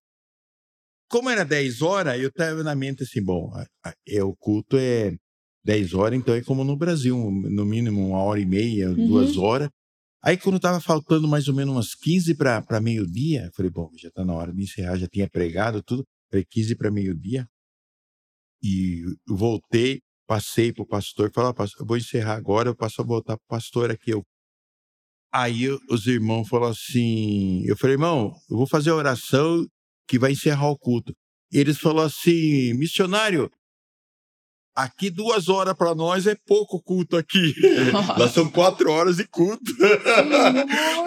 [1.08, 3.50] Como era 10 horas, eu estava na mente assim, bom,
[4.06, 5.16] é, o culto é
[5.64, 9.06] 10 horas, então é como no Brasil, no mínimo uma hora e meia, uhum.
[9.06, 9.70] duas horas.
[10.26, 14.24] Aí quando estava faltando mais ou menos umas 15 para meio-dia, falei, bom, já está
[14.24, 17.46] na hora de encerrar, já tinha pregado tudo, falei 15 para meio-dia.
[18.62, 23.02] E voltei, passei para o pastor, falei, ah, pastor, eu vou encerrar agora, eu passo
[23.02, 24.12] a voltar para o pastor aqui.
[24.12, 24.24] Eu...
[25.30, 29.66] Aí os irmãos falaram assim, eu falei, irmão, eu vou fazer a oração
[30.08, 31.14] que vai encerrar o culto.
[31.52, 33.50] Eles falaram assim, missionário,
[34.74, 37.54] aqui duas horas para nós é pouco culto aqui.
[38.18, 39.72] Lá são quatro horas de culto.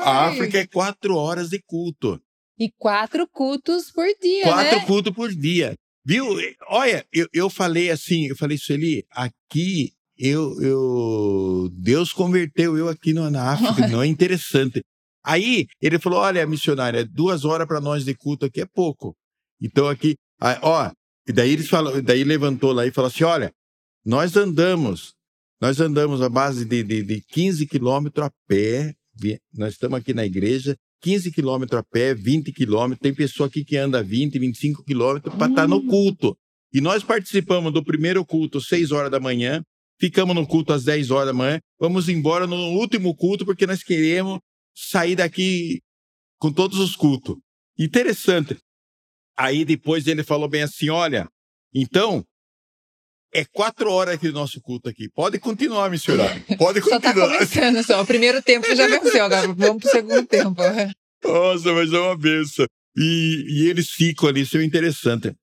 [0.02, 2.22] a África é quatro horas de culto.
[2.60, 4.86] E quatro cultos por dia, Quatro né?
[4.86, 5.76] cultos por dia.
[6.04, 6.26] Viu?
[6.70, 13.14] Olha, eu, eu falei assim, eu falei, Sueli, aqui eu, eu Deus converteu eu aqui
[13.14, 14.82] no, na África, não é interessante.
[15.24, 19.16] Aí ele falou, olha, missionária, duas horas para nós de culto aqui é pouco.
[19.62, 20.16] Então aqui,
[20.62, 20.90] ó,
[21.28, 23.54] e daí eles falam, daí levantou lá e falou assim, olha,
[24.06, 25.14] nós andamos,
[25.62, 28.96] nós andamos a base de, de, de 15 quilômetros a pé,
[29.54, 33.00] nós estamos aqui na igreja, 15 quilômetros a pé, 20 quilômetros.
[33.02, 35.88] Tem pessoa aqui que anda 20, 25 quilômetros para estar tá no hum.
[35.88, 36.38] culto.
[36.74, 39.64] E nós participamos do primeiro culto, 6 horas da manhã,
[40.00, 43.84] ficamos no culto às 10 horas da manhã, vamos embora no último culto porque nós
[43.84, 44.40] queremos
[44.76, 45.82] sair daqui
[46.40, 47.36] com todos os cultos.
[47.78, 48.58] Interessante.
[49.38, 51.28] Aí depois ele falou bem assim: olha,
[51.74, 52.26] então
[53.34, 55.10] é quatro horas aqui do nosso culto aqui.
[55.10, 56.44] Pode continuar, missionário.
[56.58, 57.02] Pode continuar.
[57.02, 58.02] Só tá começando só.
[58.02, 60.56] O primeiro tempo já venceu, agora vamos pro segundo tempo.
[61.24, 62.66] Nossa, mas é uma benção.
[62.96, 65.34] E, e eles ficam ali, isso é interessante.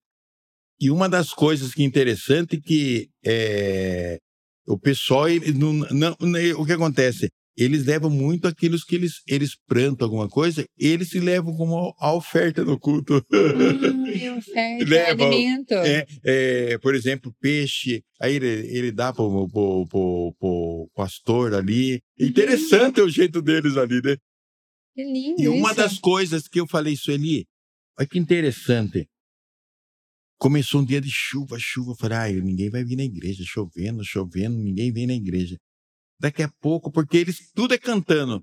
[0.80, 4.18] E uma das coisas que é interessante é que é,
[4.66, 6.16] o pessoal, não, não,
[6.60, 7.28] o que acontece?
[7.56, 12.12] Eles levam muito aquilo que eles, eles plantam alguma coisa, eles se levam como a
[12.12, 13.24] oferta no culto.
[13.32, 15.74] Hum, oferta, levam, alimento.
[15.74, 22.02] É, é, por exemplo, peixe, aí ele, ele dá para o pastor ali.
[22.18, 22.26] Uhum.
[22.26, 24.16] Interessante o jeito deles ali, né?
[24.94, 25.76] Que lindo E uma isso.
[25.76, 27.46] das coisas que eu falei, Sueli,
[27.98, 29.08] olha que interessante.
[30.38, 31.92] Começou um dia de chuva, chuva.
[31.92, 35.56] Eu falei, ah, ninguém vai vir na igreja, chovendo, chovendo, ninguém vem na igreja
[36.24, 38.42] daqui a pouco, porque eles tudo é cantando.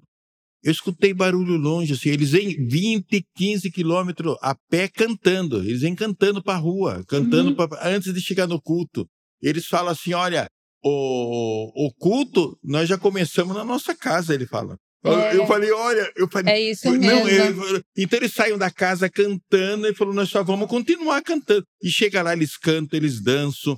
[0.64, 5.58] Eu escutei barulho longe, assim, eles vêm 20, 15 quilômetros a pé cantando.
[5.58, 7.56] Eles vêm cantando para a rua, cantando uhum.
[7.56, 9.08] pra, antes de chegar no culto.
[9.42, 10.48] Eles falam assim: olha,
[10.84, 14.78] o, o culto nós já começamos na nossa casa, ele fala.
[15.04, 15.36] É.
[15.36, 16.54] Eu falei, olha, eu falei.
[16.54, 17.08] É isso mesmo.
[17.08, 21.66] Não, então eles saem da casa cantando e falou, nós só vamos continuar cantando.
[21.82, 23.76] E chega lá, eles cantam, eles dançam.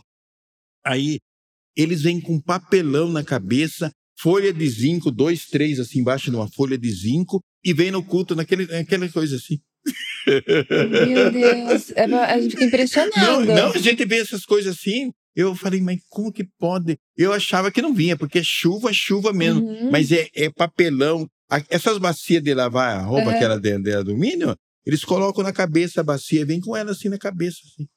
[0.86, 1.22] Aí
[1.76, 6.50] eles vêm com papelão na cabeça, folha de zinco, dois, três assim embaixo de uma
[6.50, 9.60] folha de zinco, e vem no culto naquele, naquela coisa assim.
[10.26, 13.46] Meu Deus, a gente fica impressionado.
[13.46, 15.12] Não, não, a gente vê essas coisas assim.
[15.36, 16.98] Eu falei, mas como que pode?
[17.18, 19.66] Eu achava que não vinha, porque é chuva, chuva mesmo.
[19.66, 19.92] Uhum.
[19.92, 21.28] Mas é, é, papelão.
[21.70, 23.36] Essas bacias de lavar a roupa, uhum.
[23.36, 24.56] aquela de, de alumínio,
[24.86, 27.58] eles colocam na cabeça a bacia, vem com ela assim na cabeça.
[27.66, 27.88] Assim.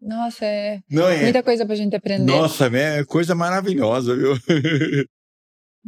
[0.00, 2.24] Nossa, é, Não, é muita coisa pra gente aprender.
[2.24, 4.32] Nossa, é coisa maravilhosa, viu?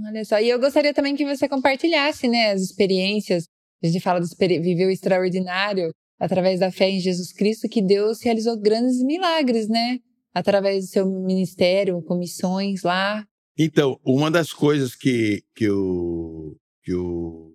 [0.07, 3.45] Olha só, e eu gostaria também que você compartilhasse, né, as experiências.
[3.83, 4.29] A gente fala de
[4.61, 9.99] viver o extraordinário através da fé em Jesus Cristo, que Deus realizou grandes milagres, né?
[10.35, 13.25] Através do seu ministério, com missões lá.
[13.59, 17.55] Então, uma das coisas que, que eu, que eu,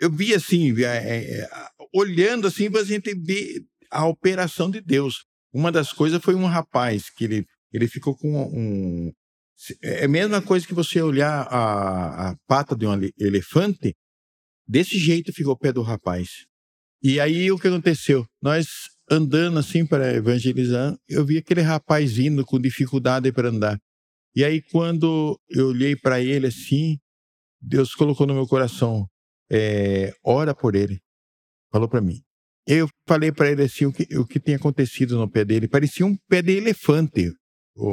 [0.00, 1.48] eu vi assim, é, é,
[1.94, 5.24] olhando assim, a gente ver a operação de Deus.
[5.52, 9.12] Uma das coisas foi um rapaz que ele Ele ficou com um.
[9.82, 13.94] É a mesma coisa que você olhar a, a pata de um elefante,
[14.66, 16.46] desse jeito ficou o pé do rapaz.
[17.02, 18.26] E aí o que aconteceu?
[18.40, 18.68] Nós
[19.10, 23.78] andando assim para evangelizar, eu vi aquele rapaz vindo com dificuldade para andar.
[24.34, 26.98] E aí quando eu olhei para ele assim,
[27.60, 29.08] Deus colocou no meu coração,
[29.50, 31.00] é, ora por ele.
[31.72, 32.22] Falou para mim.
[32.70, 35.66] Eu falei para ele assim o que, o que tinha acontecido no pé dele.
[35.66, 37.32] Parecia um pé de elefante.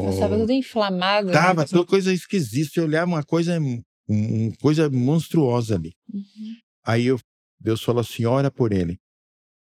[0.09, 1.27] Estava tudo inflamado.
[1.27, 1.33] Né?
[1.33, 1.67] Tava, né?
[1.67, 2.71] toda coisa esquisita.
[2.73, 5.93] Se olhar uma coisa, uma coisa monstruosa ali.
[6.13, 6.55] Uhum.
[6.85, 7.17] Aí eu,
[7.57, 8.97] Deus falou assim: ora por ele.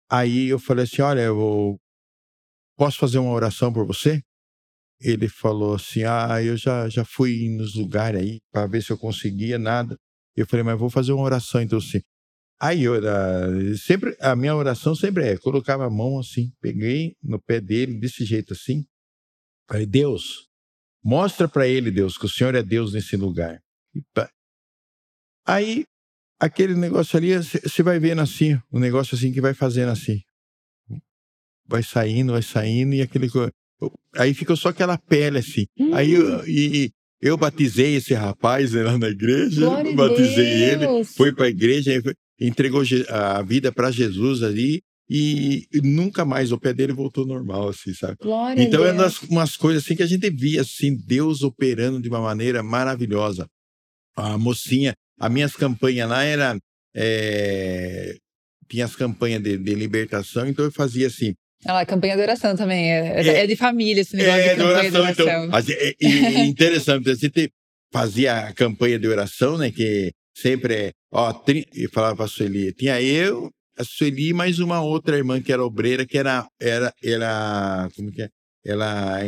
[0.09, 1.77] Aí eu falei assim: olha, eu
[2.75, 4.23] posso fazer uma oração por você?
[4.99, 8.97] Ele falou assim: ah, eu já, já fui nos lugares aí para ver se eu
[8.97, 9.95] conseguia nada.
[10.35, 12.01] Eu falei, mas vou fazer uma oração então sim.
[12.59, 12.95] Aí eu,
[13.77, 18.23] sempre, a minha oração sempre é, colocava a mão assim, peguei no pé dele, desse
[18.23, 18.85] jeito assim.
[19.67, 20.47] Falei, Deus,
[21.03, 23.61] mostra para ele, Deus, que o Senhor é Deus nesse lugar.
[25.45, 25.85] Aí,
[26.39, 30.21] aquele negócio ali, você vai vendo assim, um negócio assim que vai fazendo assim.
[31.67, 33.27] Vai saindo, vai saindo, e aquele.
[34.15, 35.65] Aí ficou só aquela pele assim.
[35.77, 35.93] Hum.
[35.93, 41.45] Aí eu, e, eu batizei esse rapaz lá na igreja, Glória batizei ele, foi para
[41.45, 41.91] a igreja,
[42.39, 47.93] entregou a vida para Jesus ali e nunca mais o pé dele voltou normal, assim,
[47.93, 48.17] sabe?
[48.21, 52.09] Glória então é umas, umas coisas assim que a gente via, assim, Deus operando de
[52.09, 53.47] uma maneira maravilhosa.
[54.15, 56.57] A mocinha, as minhas campanhas lá era
[56.95, 58.15] é,
[58.69, 61.35] tinha as campanhas de, de, libertação, então eu fazia assim.
[61.65, 64.61] Ah, a campanha de oração também, é, é, é de família esse negócio é, de
[64.61, 65.25] campanha de oração.
[65.25, 65.73] De oração.
[65.99, 67.51] Então, é, interessante, a gente
[67.91, 72.27] fazia a campanha de oração, né, que sempre é, ó, tri, e falava para a
[72.27, 76.93] Sueli, tinha eu, a Sueli mais uma outra irmã que era obreira, que era, era,
[77.03, 78.29] era como que é?
[78.65, 79.19] Ela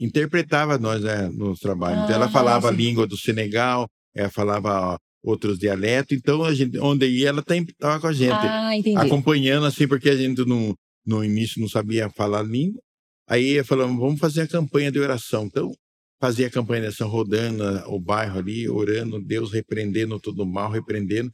[0.00, 2.00] interpretava nós né, nos trabalhos.
[2.00, 6.54] Ah, então ela falava a língua do Senegal, ela falava ó, outros dialetos, então a
[6.54, 10.74] gente, onde ia, ela estava com a gente, ah, acompanhando assim, porque a gente no,
[11.04, 12.80] no início não sabia falar língua.
[13.28, 15.46] Aí falamos, vamos fazer a campanha de oração.
[15.46, 15.72] Então,
[16.20, 21.30] fazia a campanha de oração rodando o bairro ali, orando, Deus repreendendo todo mal, repreendendo.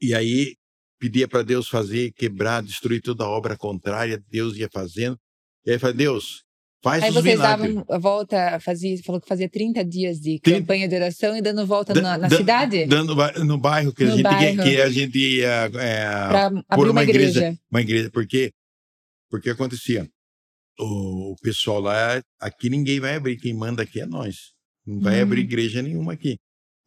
[0.00, 0.56] E aí
[0.98, 5.18] pedia para Deus fazer, quebrar, destruir toda a obra contrária, Deus ia fazendo.
[5.64, 6.44] E aí falei, Deus,
[6.82, 7.74] faz aí os vocês milagres.
[7.74, 11.94] davam volta, fazia, falou que fazia 30 dias de campanha de oração e dando volta
[12.00, 12.86] na, na cidade?
[12.86, 14.62] Dando no bairro que, no a, gente, bairro.
[14.62, 17.38] que a gente ia é, por uma, uma igreja.
[17.38, 17.58] igreja.
[17.70, 18.52] Uma igreja, porque,
[19.30, 20.08] porque acontecia.
[20.78, 24.52] O, pessoal lá, aqui ninguém vai abrir, quem manda aqui é nós.
[24.86, 25.22] Não vai hum.
[25.22, 26.38] abrir igreja nenhuma aqui.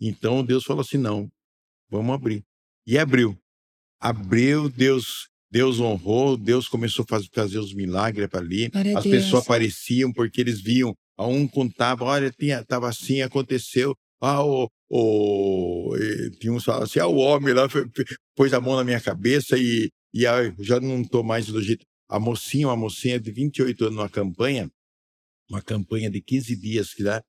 [0.02, 1.30] Então Deus falou assim: não,
[1.90, 2.44] vamos abrir.
[2.86, 3.38] E abriu
[4.00, 8.70] abriu, Deus Deus honrou, Deus começou a fazer os milagres para ali.
[8.96, 9.24] As Deus.
[9.24, 13.96] pessoas apareciam porque eles viam, a um contava, olha, tinha, tava assim, aconteceu.
[14.20, 15.94] Ah, o, o
[16.40, 17.70] tinha um assim, ah, o homem lá
[18.36, 21.86] pôs a mão na minha cabeça e, e ah, já não estou mais do jeito.
[22.10, 24.70] A mocinha, uma mocinha de 28 anos, numa campanha,
[25.50, 27.22] uma campanha de 15 dias que dá.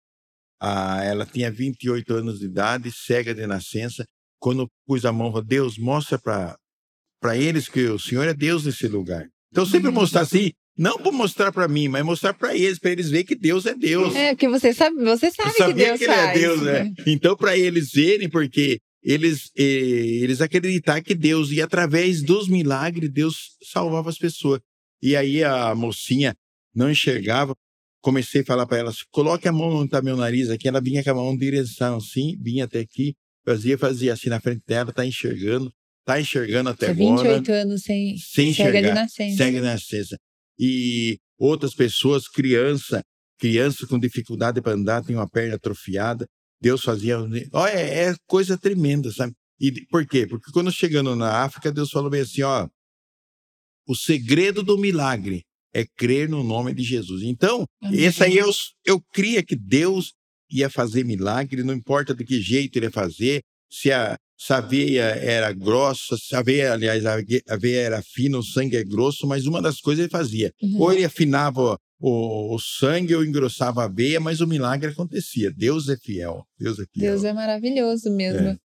[0.61, 4.05] Ah, ela tinha 28 anos de idade, cega de nascença.
[4.39, 9.27] Quando pus a mão, Deus, mostra para eles que o Senhor é Deus nesse lugar.
[9.51, 13.09] Então sempre mostrar assim, não para mostrar para mim, mas mostrar para eles, para eles
[13.09, 14.15] verem que Deus é Deus.
[14.15, 16.29] É, porque você sabe, você sabe que Deus que ele faz.
[16.29, 16.93] é Deus, né?
[17.07, 23.11] Então para eles verem, porque eles eh, eles acreditar que Deus e através dos milagres
[23.11, 24.61] Deus salvava as pessoas.
[25.03, 26.35] E aí a mocinha
[26.75, 27.55] não enxergava,
[28.01, 30.69] comecei a falar para ela, coloque a mão onde está meu nariz aqui.
[30.69, 34.41] Ela vinha com a mão em direção assim, vinha até aqui, fazia, fazia assim na
[34.41, 35.73] frente dela, tá enxergando
[36.07, 37.35] está enxergando até agora.
[37.35, 39.37] 28 anos sem, sem enxergar, cega de nascença.
[39.37, 40.17] Cega de nascença.
[40.59, 43.03] E outras pessoas, criança,
[43.39, 46.27] criança com dificuldade para andar, tem uma perna atrofiada.
[46.61, 47.19] Deus fazia.
[47.53, 49.35] Olha, é, é coisa tremenda, sabe?
[49.61, 50.27] E por quê?
[50.27, 52.69] Porque quando chegando na África, Deus falou bem assim: ó,
[53.87, 57.23] o segredo do milagre é crer no nome de Jesus.
[57.23, 58.51] Então, esse aí eu,
[58.85, 60.13] eu cria que Deus
[60.51, 64.61] ia fazer milagre, não importa de que jeito ele ia fazer, se a, se a
[64.61, 69.27] veia era grossa, se a veia, aliás, a veia era fina, o sangue é grosso,
[69.27, 70.53] mas uma das coisas ele fazia.
[70.63, 70.81] Uhum.
[70.81, 75.51] Ou ele afinava o, o, sangue ou engrossava a veia, mas o milagre acontecia.
[75.51, 76.45] Deus é fiel.
[76.59, 77.13] Deus é fiel.
[77.13, 78.49] Deus é maravilhoso mesmo.
[78.49, 78.57] É.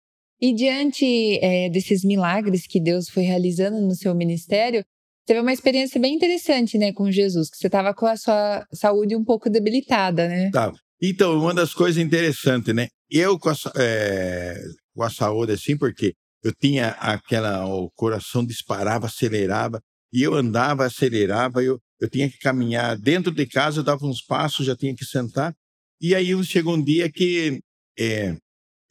[0.40, 4.84] E diante é, desses milagres que Deus foi realizando no seu ministério,
[5.30, 9.14] teve uma experiência bem interessante, né, com Jesus, que você estava com a sua saúde
[9.14, 10.50] um pouco debilitada, né?
[10.50, 10.72] Tá.
[11.00, 12.88] Então, uma das coisas interessantes, né?
[13.08, 14.60] Eu, com a, é,
[14.92, 19.80] com a saúde assim, porque eu tinha aquela, o coração disparava, acelerava,
[20.12, 24.20] e eu andava, acelerava, eu, eu tinha que caminhar dentro de casa, eu dava uns
[24.20, 25.54] passos, já tinha que sentar.
[26.00, 27.60] E aí chegou um dia que
[27.96, 28.36] é,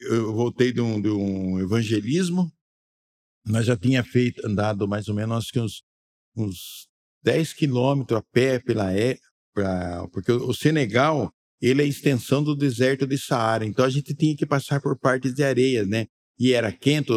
[0.00, 2.50] eu voltei de um, de um evangelismo,
[3.44, 5.82] nós já tinha feito, andado mais ou menos acho que uns,
[6.36, 6.86] uns
[7.22, 9.16] 10 quilômetros a pé pela é,
[9.54, 14.14] pra, porque o Senegal ele é a extensão do deserto de Saara, então a gente
[14.14, 16.06] tinha que passar por partes de areia, né?
[16.38, 17.12] E era quente,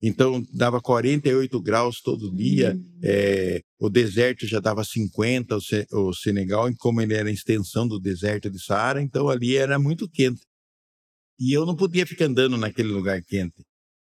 [0.00, 3.00] então dava 48 graus todo dia, Hum.
[3.04, 7.32] é, o deserto já dava 50, o, Se- o Senegal, e como ele era a
[7.32, 10.40] extensão do deserto de Saara, então ali era muito quente.
[11.38, 13.62] E eu não podia ficar andando naquele lugar quente.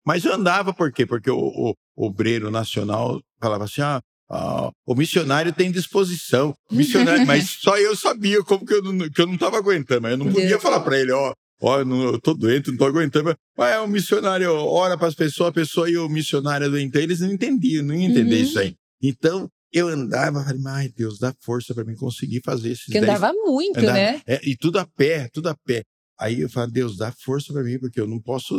[0.06, 1.06] Mas eu andava por quê?
[1.06, 6.54] Porque o, o obreiro nacional falava assim: ah, ah, o missionário tem disposição.
[6.72, 10.02] Missionário, mas só eu sabia como que eu não, que eu não estava aguentando.
[10.02, 10.62] Mas eu não podia Deus.
[10.62, 13.26] falar para ele: ó, ó, eu, não- eu tô doente, não tô aguentando.
[13.26, 16.98] Mas, Mas é o missionário ora para as pessoas, a pessoa e o missionário doente.
[16.98, 18.42] Eles não entendiam, não iam entender Uhum.
[18.42, 18.74] isso aí.
[19.02, 23.04] Então eu andava, falei, ai Deus, dá força para mim conseguir fazer esses Que 10
[23.04, 24.22] andava muito, Andava- né?
[24.28, 25.84] é, e tudo a pé, tudo a pé.
[26.22, 28.54] Aí eu falo, Deus, dá força para mim, porque eu não posso,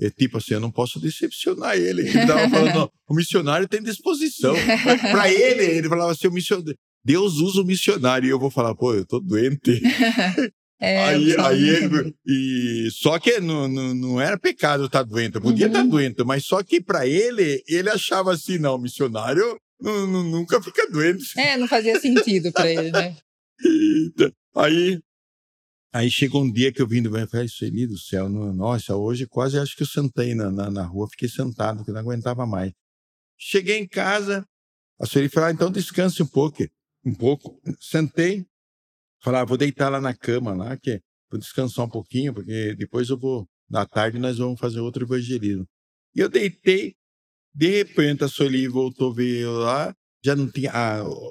[0.00, 2.02] é, tipo assim, eu não posso decepcionar ele.
[2.02, 4.54] Ele tava falando, "Não, o missionário tem disposição.
[5.12, 6.74] Para ele, ele falava assim, o missionário,
[7.04, 8.26] Deus usa o missionário.
[8.26, 9.80] E eu vou falar, pô, eu tô doente.
[10.82, 15.34] É, aí, só- aí ele, e só que não, não, não era pecado estar doente,
[15.34, 15.72] eu podia Uhum.
[15.72, 20.58] estar doente, mas só que para ele, ele achava assim, não, missionário nu- nu- nunca
[20.62, 21.38] fica doente.
[21.38, 23.14] É, não fazia sentido pra ele, né?
[23.62, 24.32] Eita.
[24.56, 24.98] Aí,
[25.92, 28.96] aí chegou um dia que eu vim do banho e falei, Sueli do céu, nossa,
[28.96, 32.46] hoje quase acho que eu sentei na, na, na rua, fiquei sentado, porque não aguentava
[32.46, 32.72] mais.
[33.36, 34.46] Cheguei em casa,
[35.00, 36.62] a Sueli falou, ah, então descanse um pouco,
[37.04, 37.60] um pouco.
[37.80, 38.46] Sentei,
[39.22, 41.00] falei, ah, vou deitar lá na cama, lá, que
[41.30, 45.66] vou descansar um pouquinho, porque depois eu vou, na tarde nós vamos fazer outro evangelismo.
[46.14, 46.94] E eu deitei,
[47.54, 50.70] de repente a Sueli voltou ver eu lá, já não tinha,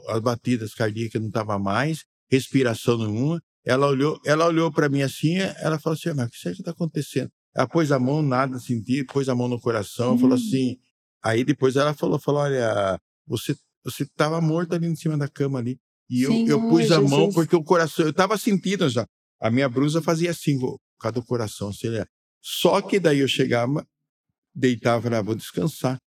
[0.08, 3.42] as batidas cardíacas não estavam mais, respiração nenhuma.
[3.66, 6.62] Ela olhou, ela olhou para mim assim, ela falou assim: "Mas o que será que
[6.62, 10.40] está acontecendo?" Ela pôs a mão, nada senti, pôs a mão no coração, falou Hum.
[10.42, 10.78] assim.
[11.24, 15.60] Aí depois ela falou, falou: "Olha, você você estava morto ali em cima da cama
[15.60, 15.78] ali."
[16.10, 19.06] E eu, eu pus a mão porque o coração, eu estava sentindo já.
[19.42, 21.70] A minha brusa fazia assim, por causa do coração.
[21.70, 22.04] Assim, né?
[22.42, 23.86] Só que daí eu chegava,
[24.56, 25.98] deitava, falava, "Ah, vou descansar.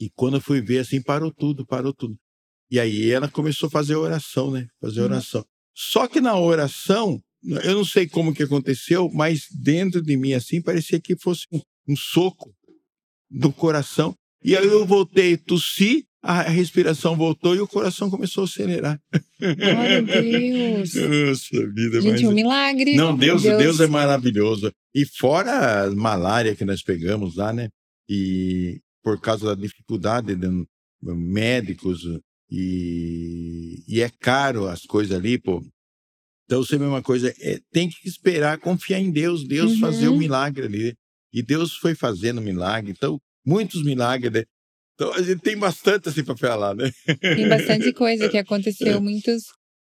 [0.00, 2.16] E quando eu fui ver, assim, parou tudo, parou tudo.
[2.70, 4.66] E aí ela começou a fazer oração, né?
[4.80, 5.08] Fazer a Uhum.
[5.76, 10.62] Só que na oração, eu não sei como que aconteceu, mas dentro de mim, assim,
[10.62, 12.54] parecia que fosse um, um soco
[13.30, 14.14] no coração.
[14.42, 19.00] E aí eu voltei, tossi, a respiração voltou e o coração começou a acelerar.
[19.38, 20.94] Glória a Deus.
[20.96, 22.24] Nossa vida, Gente, mas...
[22.24, 22.96] um milagre.
[22.96, 23.58] Não, Deus, Deus.
[23.58, 24.72] Deus é maravilhoso.
[24.94, 27.68] E fora a malária que nós pegamos lá, né?
[28.08, 30.48] E por causa da dificuldade de
[31.02, 32.00] médicos
[32.50, 35.62] e, e é caro as coisas ali, pô.
[36.44, 39.80] Então, você mesma coisa, é, tem que esperar, confiar em Deus, Deus Uhum.
[39.80, 40.94] fazer o milagre ali.
[41.32, 42.92] E Deus foi fazendo milagre.
[42.92, 44.44] Então, muitos milagres, né?
[44.94, 46.90] Então, a gente tem bastante assim para falar, né?
[47.20, 49.42] Tem bastante coisa que aconteceu, muitos,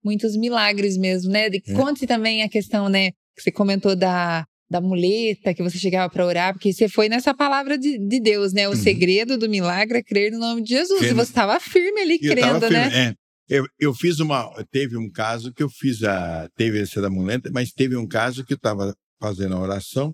[0.03, 1.47] muitos milagres mesmo, né?
[1.47, 1.73] É.
[1.75, 3.11] Conte também a questão, né?
[3.35, 7.33] Que você comentou da, da muleta, que você chegava para orar, porque você foi nessa
[7.33, 8.67] palavra de, de Deus, né?
[8.69, 8.77] O Uhum.
[8.77, 11.03] segredo do milagre é crer no nome de Jesus.
[11.03, 12.91] E você estava firme ali, eu crendo, né?
[12.91, 13.15] firme, é.
[13.49, 14.53] Eu, eu fiz uma.
[14.73, 16.49] Teve um caso que eu fiz a.
[16.57, 20.13] Teve essa da muleta, mas teve um caso que eu estava fazendo a oração.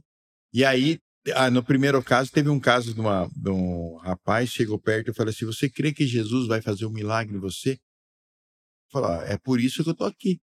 [0.53, 0.99] E aí,
[1.35, 5.15] ah, no primeiro caso, teve um caso de, uma, de um rapaz chegou perto e
[5.15, 7.79] falou assim: Você crê que Jesus vai fazer um milagre em você?
[8.91, 10.39] Falou: "Ah, É por isso que eu tô aqui.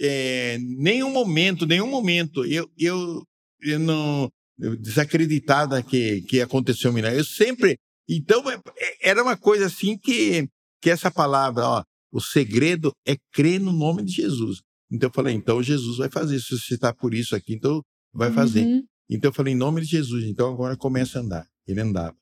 [0.00, 3.22] É, nenhum momento, nenhum momento, eu, eu,
[3.64, 4.30] eu não.
[4.58, 7.18] eu desacreditada que, que aconteceu um milagre.
[7.18, 7.76] Eu sempre.
[8.08, 10.48] Então, é- é- era uma coisa assim que
[10.84, 14.60] que essa palavra, ó, o segredo é crer no nome de Jesus.
[14.92, 16.38] Então eu falei, então Jesus vai fazer.
[16.38, 17.80] Se você está por isso aqui, então
[18.12, 18.66] vai fazer.
[18.66, 18.84] Uhum.
[19.08, 20.24] Então eu falei, em nome de Jesus.
[20.24, 21.46] Então agora começa a andar.
[21.66, 22.14] Ele andava.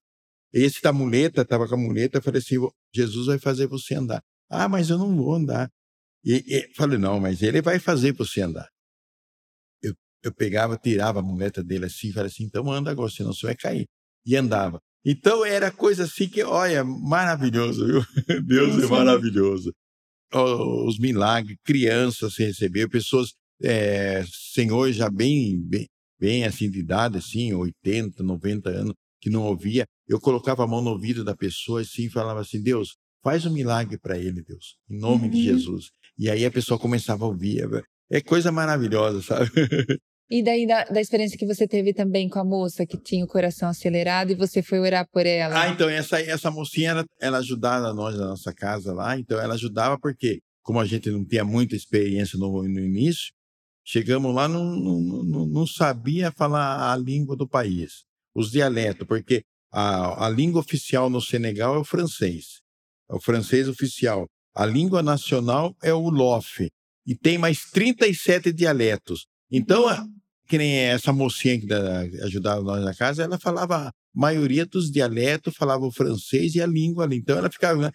[0.52, 2.54] Esse da muleta, estava com a muleta, eu falei assim,
[2.94, 4.22] Jesus vai fazer você andar.
[4.48, 5.68] Ah, mas eu não vou andar.
[6.24, 8.68] E, e falei, não, mas ele vai fazer você andar.
[10.22, 13.46] Eu, pegava, tirava a muleta dele assim, e falei assim, então anda agora, senão você
[13.46, 13.86] vai cair.
[14.24, 14.78] E andava.
[15.04, 18.02] Então era coisa assim que, olha, maravilhoso, viu?
[18.46, 18.88] Deus é Nossa.
[18.88, 19.72] maravilhoso.
[20.32, 25.86] Os milagres, crianças se receber, pessoas, é, senhores já bem, bem,
[26.18, 29.84] bem assim de idade, assim, 80, 90 anos, que não ouvia.
[30.08, 33.52] Eu colocava a mão no ouvido da pessoa assim, e falava assim, Deus, faz um
[33.52, 35.42] milagre para ele, Deus, em nome de Uhum.
[35.42, 35.90] Jesus.
[36.16, 37.62] E aí a pessoa começava a ouvir.
[38.10, 39.50] É coisa maravilhosa, sabe?
[40.30, 43.28] E daí, da, da, experiência que você teve também com a moça que tinha o
[43.28, 45.62] coração acelerado e você foi orar por ela?
[45.62, 49.18] Ah, então, essa, essa mocinha, ela, ela ajudava nós na nossa casa lá.
[49.18, 53.32] Então, ela ajudava porque, como a gente não tinha muita experiência no, no início,
[53.84, 58.04] chegamos lá, não, não, não, sabia falar a língua do país,
[58.34, 62.60] os dialetos, porque a, a língua oficial no Senegal é o francês,
[63.10, 64.26] é o francês oficial.
[64.54, 66.70] A língua nacional é o Lofe.
[67.06, 69.26] E tem mais 37 dialetos.
[69.52, 69.84] Então,
[70.48, 71.66] que nem essa mocinha que
[72.22, 76.66] ajudava nós na casa, ela falava a maioria dos dialetos, falava o francês e a
[76.66, 77.16] língua ali.
[77.16, 77.90] Então ela ficava, né?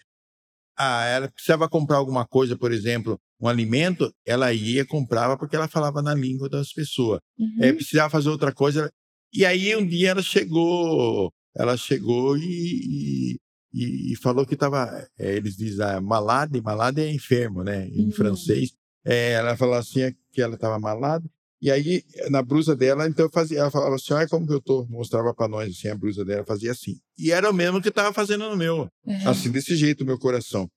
[0.76, 5.68] Ah, ela precisava comprar alguma coisa, por exemplo, um alimento, ela ia comprava porque ela
[5.68, 7.20] falava na língua das pessoas.
[7.36, 7.56] Uhum.
[7.60, 8.88] É, precisava fazer outra coisa.
[9.32, 13.36] E aí um dia ela chegou, ela chegou e,
[13.74, 18.06] e, e falou que estava, é, eles dizem, ah, malade, malade é enfermo, né, em
[18.06, 18.12] uhum.
[18.12, 18.72] francês.
[19.04, 21.28] É, ela falou assim que ela estava malada
[21.60, 24.86] e aí, na blusa dela, então fazia, ela falava assim: olha como que eu tô.
[24.86, 27.00] Mostrava para nós assim, a blusa dela, fazia assim.
[27.18, 28.88] E era o mesmo que estava fazendo no meu.
[29.04, 29.28] Uhum.
[29.28, 30.70] Assim, desse jeito, o meu coração.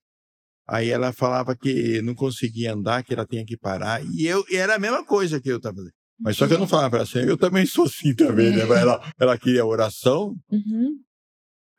[0.67, 4.03] Aí ela falava que não conseguia andar, que ela tinha que parar.
[4.05, 5.93] E eu e era a mesma coisa que eu estava fazendo.
[6.19, 8.61] Mas só que eu não falava para ela assim, eu também sou assim também, né?
[8.61, 10.35] Ela, ela queria oração.
[10.51, 10.99] Uhum.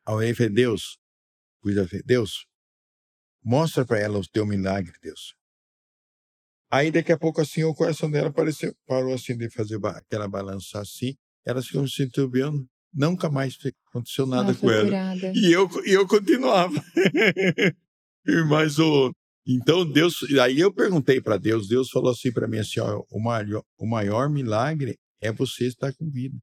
[0.05, 0.97] Aí eu falei, Deus,
[1.61, 2.45] cuida, Deus,
[3.43, 5.33] mostra para ela o teu milagre, Deus.
[6.73, 10.79] Aí daqui a pouco assim o coração dela apareceu, parou assim de fazer aquela balança
[10.79, 11.13] assim.
[11.45, 13.55] Ela se sentiu bem, nunca mais
[13.89, 14.85] aconteceu nada com ela.
[14.85, 15.31] Curada.
[15.35, 16.83] E eu, e eu continuava.
[18.49, 19.13] Mas o
[19.45, 23.19] então Deus, aí eu perguntei para Deus, Deus falou assim para mim assim, ó, o
[23.19, 26.39] maior, o maior milagre é você estar com vida.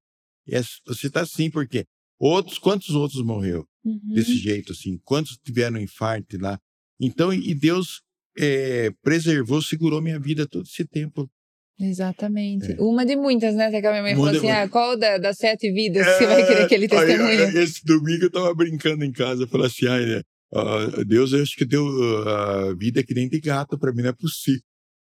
[0.49, 1.85] É, você está assim porque
[2.21, 4.15] outros, quantos outros morreu uhum.
[4.15, 4.97] desse jeito assim?
[5.03, 6.57] Quantos tiveram infarto lá?
[7.01, 8.01] Então, e Deus
[8.41, 11.31] é, preservou, segurou minha vida todo esse tempo.
[11.79, 12.73] Exatamente.
[12.73, 12.77] É.
[12.81, 13.67] Uma de muitas, né?
[13.67, 16.19] Até que a minha mãe Uma falou assim: ah, qual da, das sete vidas é,
[16.19, 17.43] você vai querer que ele testemunhe?
[17.43, 20.23] Aí, esse domingo eu tava brincando em casa, falei assim: ah, né,
[20.55, 24.03] uh, Deus, eu acho que deu a uh, vida que nem de gato, para mim
[24.03, 24.63] não é possível.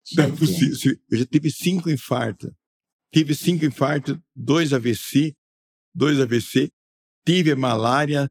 [0.19, 0.99] Não é possível.
[1.11, 2.51] Eu já tive cinco infartos.
[3.11, 5.33] Tive cinco infartos, dois AVC,
[5.95, 6.69] dois AVC,
[7.25, 8.29] tive a malária,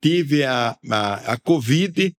[0.00, 2.14] tive a, a, a Covid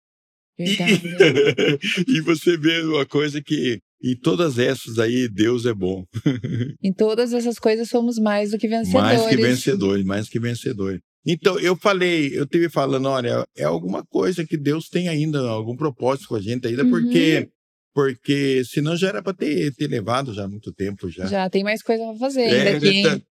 [0.58, 0.76] e,
[2.16, 6.04] e você vê uma coisa que em todas essas aí, Deus é bom.
[6.82, 9.18] em todas essas coisas somos mais do que vencedores.
[9.18, 11.00] Mais que vencedores, mais que vencedores.
[11.26, 15.76] Então, eu falei, eu tive falando, olha, é alguma coisa que Deus tem ainda, algum
[15.76, 16.90] propósito com a gente ainda, uhum.
[16.90, 17.50] porque
[17.92, 21.24] porque senão já era para ter, ter levado já há muito tempo já.
[21.24, 23.02] Já tem mais coisa para fazer é, ainda aqui.
[23.02, 23.20] Tá...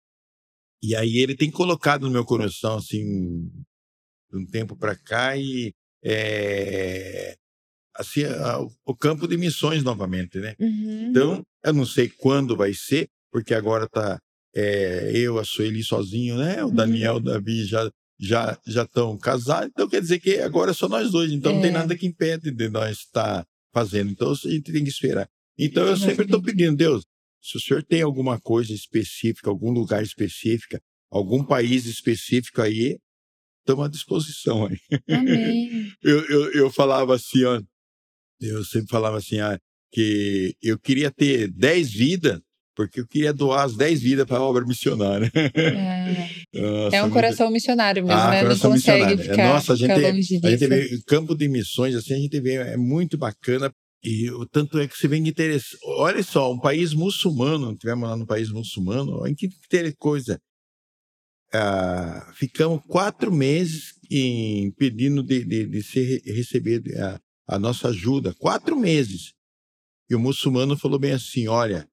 [0.84, 3.50] E aí ele tem colocado no meu coração assim
[4.30, 5.74] de um tempo para cá e
[6.06, 7.36] é,
[7.96, 10.56] assim, a, o campo de missões novamente, né?
[10.60, 11.08] Uhum.
[11.10, 14.20] Então, eu não sei quando vai ser, porque agora tá
[14.56, 16.64] é, eu, a Sueli sozinho, né?
[16.64, 17.20] O Daniel, uhum.
[17.20, 21.12] o Davi já já já estão casados, então quer dizer que agora é só nós
[21.12, 21.56] dois, então é.
[21.56, 21.74] não tem é.
[21.74, 25.28] nada que impede de nós estar tá fazendo, então a gente tem que esperar.
[25.58, 27.04] Então eu sempre estou pedindo, Deus,
[27.42, 30.78] se o senhor tem alguma coisa específica, algum lugar específico,
[31.12, 32.98] algum país específico aí,
[33.66, 34.78] estamos à disposição aí.
[35.10, 35.92] Amém.
[36.04, 37.60] eu, eu, eu falava assim, ó,
[38.40, 39.60] eu sempre falava assim, ah,
[39.92, 42.40] que eu queria ter 10 vidas,
[42.76, 45.32] porque eu queria doar as 10 vidas para a obra missionária.
[45.34, 48.44] É, Nossa, é um coração missionário mesmo, ah, né?
[48.44, 49.14] Não consegue.
[49.14, 52.56] É, ficar, Nossa, a gente, a gente vê campo de missões, assim, a gente vê,
[52.56, 53.72] é muito bacana.
[54.04, 55.80] E o tanto é que você vem interessante.
[55.84, 59.50] Olha só, um país muçulmano, tivemos lá no país muçulmano, olha que
[59.98, 60.40] coisa.
[61.56, 68.34] Ah, ficamos quatro meses em, pedindo de, de, de ser, receber a, a nossa ajuda.
[68.36, 69.34] Quatro meses.
[70.10, 71.88] E o muçulmano falou bem assim: olha,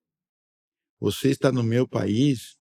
[1.00, 2.56] você está no meu país,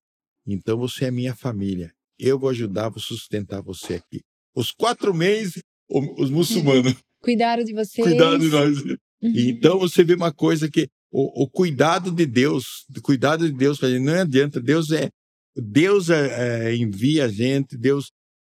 [0.47, 1.93] então você é minha família.
[2.17, 4.21] Eu vou ajudar, vou sustentar você aqui.
[4.55, 6.95] Os quatro meses, os muçulmanos.
[7.21, 8.07] Cuidaram de vocês.
[8.07, 8.81] Cuidaram de nós.
[8.81, 8.97] Uhum.
[9.21, 13.79] Então você vê uma coisa que o, o, cuidado de Deus, o cuidado de Deus,
[14.01, 14.59] não adianta.
[14.59, 15.09] Deus é
[15.55, 18.11] Deus é, envia a gente, Deus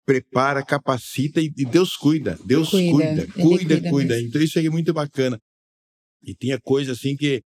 [0.06, 2.38] prepara, capacita e, e Deus cuida.
[2.46, 3.76] Deus cuida, cuida, cuida.
[3.76, 4.22] cuida, cuida.
[4.22, 5.39] Então isso aí é muito bacana.
[6.22, 7.42] E tinha coisa assim que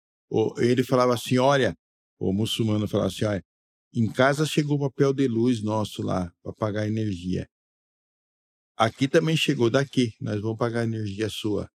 [0.58, 1.74] ele falava assim: olha,
[2.18, 3.42] o muçulmano falava assim: olha,
[3.92, 7.46] em casa chegou o papel de luz nosso lá para pagar energia.
[8.76, 11.68] Aqui também chegou daqui, nós vamos pagar a energia sua.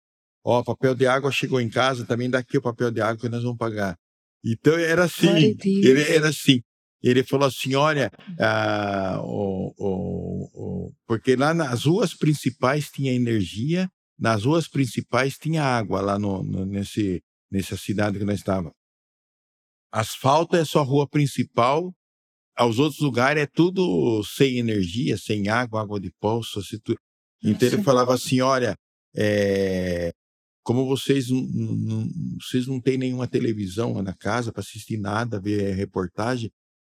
[0.45, 3.43] Ó, papel de água chegou em casa, também daqui o papel de água que nós
[3.43, 3.97] vamos pagar.
[4.45, 5.57] Então era assim,
[6.09, 6.61] era assim
[7.03, 13.89] ele falou assim: olha, ah, o, o, porque lá nas ruas principais tinha energia,
[14.19, 18.73] nas ruas principais tinha água lá no, no, nesse, nessa cidade que nós estávamos.
[19.93, 21.95] asfalto é sua rua principal,
[22.57, 26.99] aos outros lugares é tudo sem energia, sem água, água de poço, assim, tudo.
[27.43, 28.77] Então ele falava assim, olha,
[29.17, 30.13] é,
[30.65, 32.11] como vocês não, não,
[32.43, 36.51] vocês não têm nenhuma televisão na casa para assistir nada, ver reportagem,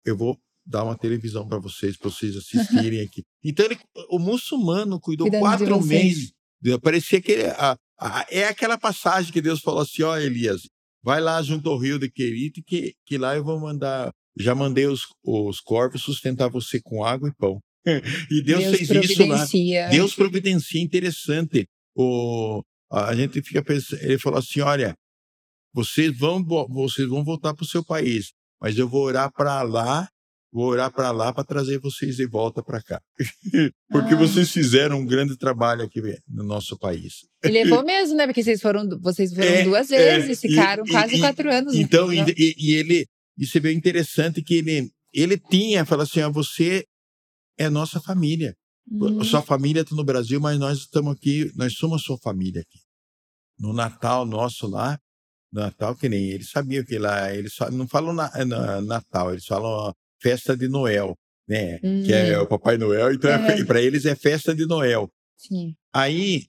[0.04, 3.22] eu vou dar uma televisão para vocês, para vocês assistirem aqui.
[3.44, 3.76] Então ele,
[4.08, 6.32] o muçulmano cuidou Cuidando quatro meses.
[6.80, 10.62] Parecia que ele, a, a, é aquela passagem que Deus falou assim, ó Elias,
[11.02, 14.86] vai lá junto ao rio de Querite, que, que lá eu vou mandar já mandei
[14.86, 17.60] os, os corpos sustentar você com água e pão.
[18.30, 19.46] e Deus, Deus fez isso lá.
[19.90, 21.66] Deus providencia, interessante.
[21.94, 24.94] O, a gente fica pensando, ele falou assim: olha,
[25.74, 28.32] vocês vão, vocês vão voltar para o seu país,
[28.62, 30.08] mas eu vou orar para lá,
[30.52, 33.02] vou orar para lá para trazer vocês de volta para cá.
[33.90, 34.16] Porque ah.
[34.16, 37.26] vocês fizeram um grande trabalho aqui no nosso país.
[37.42, 38.24] E levou mesmo, né?
[38.24, 41.74] Porque vocês foram, vocês foram é, duas vezes, é, ficaram e, quase e, quatro anos.
[41.74, 43.04] Então, e, e, ele,
[43.36, 46.84] isso é bem interessante que ele, ele tinha, fala assim, ah, você
[47.58, 48.54] é nossa família.
[48.88, 49.24] Uhum.
[49.24, 52.78] Sua família está no Brasil, mas nós estamos aqui, nós somos sua família aqui.
[53.58, 54.98] No Natal nosso lá,
[55.52, 59.92] Natal que nem ele sabia que lá, eles não falam na, na, Natal, eles falam
[60.20, 61.16] festa de Noel,
[61.48, 61.78] né?
[61.82, 62.02] Uhum.
[62.04, 62.44] Que é uhum.
[62.44, 63.46] o Papai Noel, então uhum.
[63.46, 65.10] é, para eles é festa de Noel.
[65.36, 65.74] Sim.
[65.92, 66.46] Aí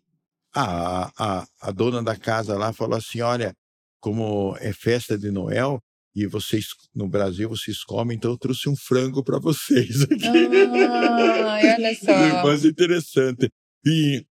[0.55, 3.53] a, a, a dona da casa lá falou assim: olha,
[3.99, 5.81] como é festa de Noel,
[6.15, 10.27] e vocês no Brasil vocês comem, então eu trouxe um frango para vocês aqui.
[10.27, 12.43] Ah, olha só.
[12.43, 13.49] Mas interessante.
[13.85, 14.25] E,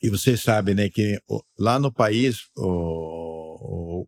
[0.00, 1.18] e você sabe, né, que
[1.58, 3.17] lá no país o,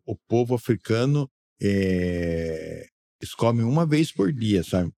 [0.05, 1.29] o, povo africano
[1.61, 2.85] é,
[3.21, 4.91] eles comem uma vez por dia, sabe?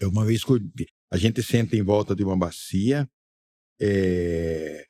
[0.00, 0.86] É uma vez por dia.
[1.10, 3.08] A gente senta em volta de uma bacia,
[3.80, 4.84] é,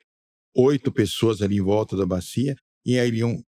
[0.54, 3.42] oito pessoas ali em volta da bacia, e aí um,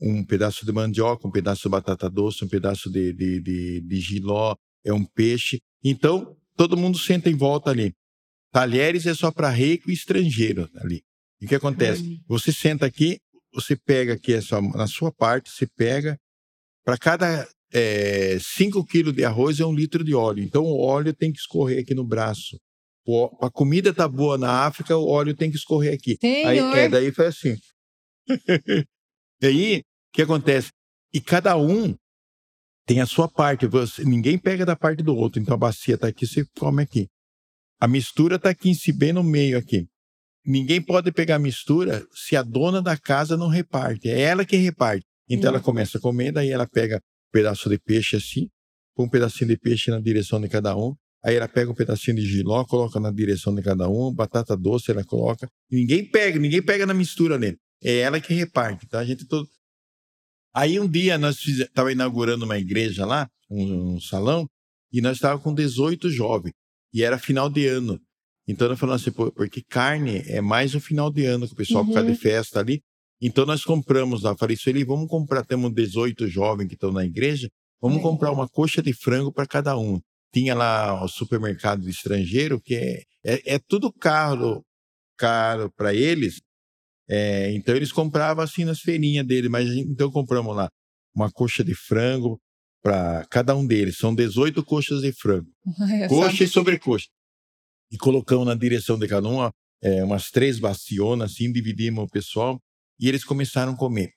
[0.00, 4.00] um pedaço de mandioca, um pedaço de batata doce, um pedaço de, de, de, de
[4.00, 5.60] giló, é um peixe.
[5.82, 7.94] Então, todo mundo senta em volta ali.
[8.52, 11.02] Talheres é só para rico e estrangeiro ali.
[11.40, 12.20] E o que acontece?
[12.26, 13.18] Você senta aqui,
[13.52, 16.18] você pega aqui essa, na sua parte, você pega,
[16.84, 17.48] para cada
[18.40, 20.42] 5 é, quilos de arroz é um litro de óleo.
[20.42, 22.58] Então o óleo tem que escorrer aqui no braço.
[23.06, 26.18] O, a comida tá boa na África, o óleo tem que escorrer aqui.
[26.22, 27.56] Aí, é, daí foi assim.
[29.42, 29.82] e aí, o
[30.12, 30.70] que acontece?
[31.12, 31.94] E cada um
[32.86, 33.66] tem a sua parte.
[33.66, 35.40] Você, ninguém pega da parte do outro.
[35.40, 37.08] Então a bacia está aqui, você come aqui.
[37.80, 39.86] A mistura está aqui em si, bem no meio aqui.
[40.48, 44.08] Ninguém pode pegar mistura se a dona da casa não reparte.
[44.08, 45.04] É ela que reparte.
[45.28, 48.48] Então ela começa a comer, daí ela pega um pedaço de peixe assim,
[48.96, 50.94] põe um pedacinho de peixe na direção de cada um.
[51.22, 54.90] Aí ela pega um pedacinho de giló, coloca na direção de cada um, batata doce
[54.90, 55.46] ela coloca.
[55.70, 57.58] Ninguém pega, ninguém pega na mistura nele.
[57.84, 59.00] É ela que reparte, tá?
[59.00, 59.46] A gente todo
[60.54, 64.48] Aí um dia nós estávamos inaugurando uma igreja lá, um, um salão,
[64.90, 66.54] e nós estávamos com 18 jovens.
[66.92, 68.00] E era final de ano.
[68.48, 71.84] Então nós falamos assim, porque carne é mais um final de ano que o pessoal
[71.84, 71.90] uhum.
[71.90, 72.80] fica de festa ali.
[73.20, 74.34] Então nós compramos lá.
[74.36, 78.02] Falei, isso ali, vamos comprar, temos 18 jovens que estão na igreja, vamos é.
[78.02, 80.00] comprar uma coxa de frango para cada um.
[80.32, 84.64] Tinha lá o supermercado estrangeiro, que é, é, é tudo caro,
[85.16, 86.40] caro para eles,
[87.08, 90.68] é, então eles compravam assim nas feirinhas dele, mas então compramos lá
[91.14, 92.38] uma coxa de frango
[92.82, 93.96] para cada um deles.
[93.96, 95.50] São 18 coxas de frango.
[96.08, 97.06] Coxa e sobrecoxa.
[97.90, 102.60] E colocamos na direção de cada uma é, umas três bacionas, assim, dividimos o pessoal
[103.00, 104.12] e eles começaram a comer.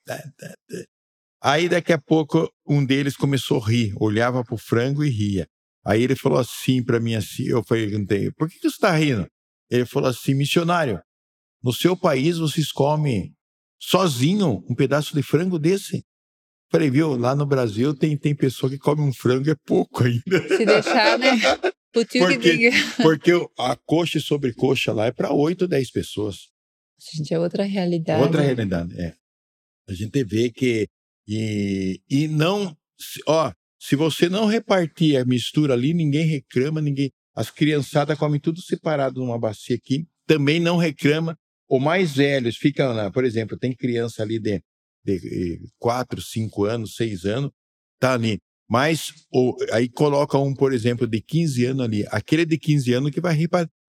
[1.42, 5.46] Aí daqui a pouco um deles começou a rir, olhava para o frango e ria.
[5.84, 9.26] Aí ele falou assim para mim assim, eu perguntei, por que, que você está rindo?
[9.70, 11.00] Ele falou assim, missionário,
[11.62, 13.32] no seu país, vocês comem
[13.80, 16.04] sozinho um pedaço de frango desse?
[16.70, 20.48] Falei, viu, lá no Brasil tem, tem pessoa que come um frango é pouco ainda.
[20.48, 21.30] Se deixar, né?
[21.92, 22.70] Tio porque, que diga.
[23.02, 26.48] Porque a coxa e sobrecoxa lá é para 8, 10 pessoas.
[26.98, 28.22] Gente, é outra realidade.
[28.22, 29.14] Outra realidade, é.
[29.88, 30.88] A gente vê que.
[31.28, 32.76] E, e não.
[33.26, 37.10] Ó, se você não repartir a mistura ali, ninguém reclama, ninguém.
[37.34, 41.36] As criançadas comem tudo separado numa bacia aqui, também não reclama,
[41.68, 44.62] ou mais velhos ficam lá, por exemplo, tem criança ali de,
[45.04, 47.50] de 4, 5 anos, 6 anos,
[47.98, 48.38] tá ali.
[48.72, 53.10] Mas ou, aí coloca um, por exemplo, de 15 anos ali, aquele de 15 anos
[53.10, 53.36] que vai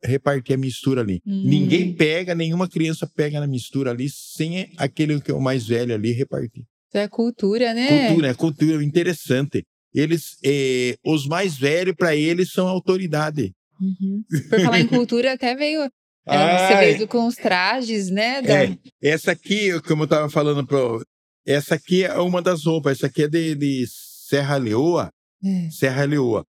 [0.03, 1.21] repartir a mistura ali.
[1.25, 1.43] Hum.
[1.45, 5.95] Ninguém pega, nenhuma criança pega na mistura ali sem aquele que é o mais velho
[5.95, 6.65] ali repartir.
[6.89, 8.07] Isso é cultura, né?
[8.07, 9.63] Cultura, é cultura interessante.
[9.95, 13.53] Eles, eh, os mais velhos para eles são autoridade.
[13.79, 14.21] Uhum.
[14.49, 15.89] Por falar em cultura, até veio
[16.27, 18.41] é, você veio com os trajes, né?
[18.41, 18.65] Da...
[18.65, 21.01] É, essa aqui, como eu estava falando, pro,
[21.47, 22.97] essa aqui é uma das roupas.
[22.97, 23.85] Essa aqui é de, de
[24.27, 25.09] Serra Leoa,
[25.43, 25.69] É.
[25.69, 26.45] Serra Leoa.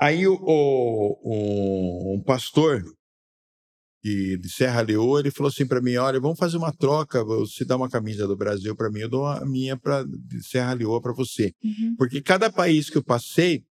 [0.00, 2.82] Aí o, o- um pastor
[4.02, 7.64] de, de Serra Leoa, ele falou assim para mim, olha, vamos fazer uma troca, você
[7.64, 11.00] dá uma camisa do Brasil para mim, eu dou a minha pra, de Serra Leoa
[11.00, 11.52] para você.
[11.64, 11.96] Uhum.
[11.96, 13.64] Porque cada país que eu passei,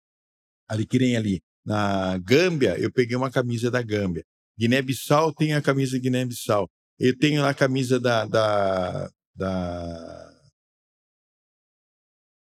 [0.68, 4.24] ali que nem ali, na Gâmbia, eu peguei uma camisa da Gâmbia.
[4.58, 6.68] Guiné-Bissau tem a camisa de Guiné-Bissau.
[6.98, 10.25] Eu tenho a camisa da, da, da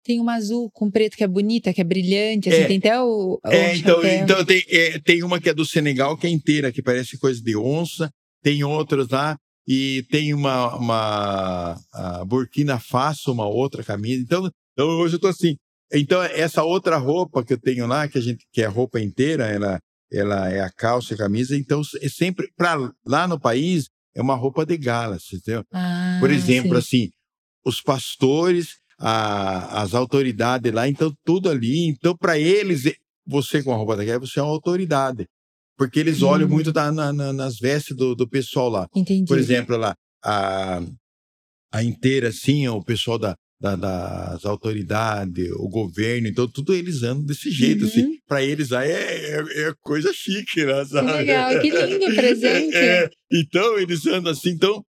[0.07, 2.67] Tem uma azul com preto que é bonita, que é brilhante, assim, É.
[2.67, 4.23] tem até o, o É, então, chapéu.
[4.23, 7.43] então tem, é, tem uma que é do Senegal, que é inteira, que parece coisa
[7.43, 8.09] de onça.
[8.43, 9.37] Tem outras lá.
[9.69, 14.23] E tem uma, uma Burkina Faso, uma outra camisa.
[14.23, 15.57] Então, então hoje eu tô assim.
[15.93, 19.47] Então, essa outra roupa que eu tenho lá, que a gente que é roupa inteira,
[19.47, 19.79] ela,
[20.13, 21.57] ela é a calça e a camisa.
[21.57, 25.65] Então, é sempre para lá no país é uma roupa de gala, entendeu?
[25.73, 26.77] Ah, Por exemplo, sim.
[26.79, 27.11] assim,
[27.65, 31.87] os pastores, a- as autoridades lá, então tudo ali.
[31.89, 32.93] Então, para eles,
[33.27, 35.27] você com a roupa da guerra, você é uma autoridade.
[35.79, 36.51] Porque eles olham Hum.
[36.53, 38.89] muito da- na- na- nas vestes do, do pessoal lá.
[38.95, 39.27] Entendi.
[39.29, 39.95] Por exemplo, lá,
[40.25, 40.81] a,
[41.73, 47.25] a inteira, assim, o pessoal da, da- das autoridades, o governo, então tudo eles andam
[47.27, 47.89] desse jeito, Uhum.
[47.91, 48.19] assim.
[48.27, 50.83] Para eles aí é, é, é coisa chique, né?
[50.85, 51.13] Que sabe?
[51.13, 52.75] legal, que lindo presente.
[52.77, 54.83] É, então, eles andam assim, então,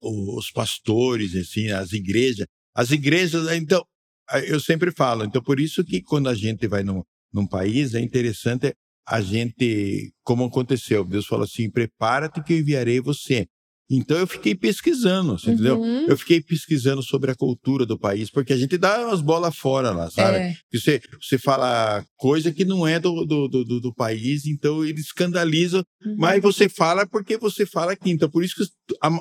[0.00, 3.84] os pastores, assim, as igrejas, as igrejas, então,
[4.28, 7.02] a- eu sempre falo, então por isso que quando a gente vai num,
[7.32, 8.72] num país, é interessante
[9.06, 13.46] a gente, como aconteceu, Deus falou assim, prepara-te que eu enviarei você.
[13.90, 15.78] Então eu fiquei pesquisando, você entendeu?
[15.78, 16.06] Uhum.
[16.08, 19.90] Eu fiquei pesquisando sobre a cultura do país, porque a gente dá umas bolas fora
[19.90, 20.38] lá, sabe?
[20.38, 25.00] É, Você, você fala coisa que não é do, do, do, do- país, então ele
[25.00, 26.16] escandaliza uhum.
[26.16, 28.10] mas você fala porque você fala aqui.
[28.10, 28.64] Então, por isso que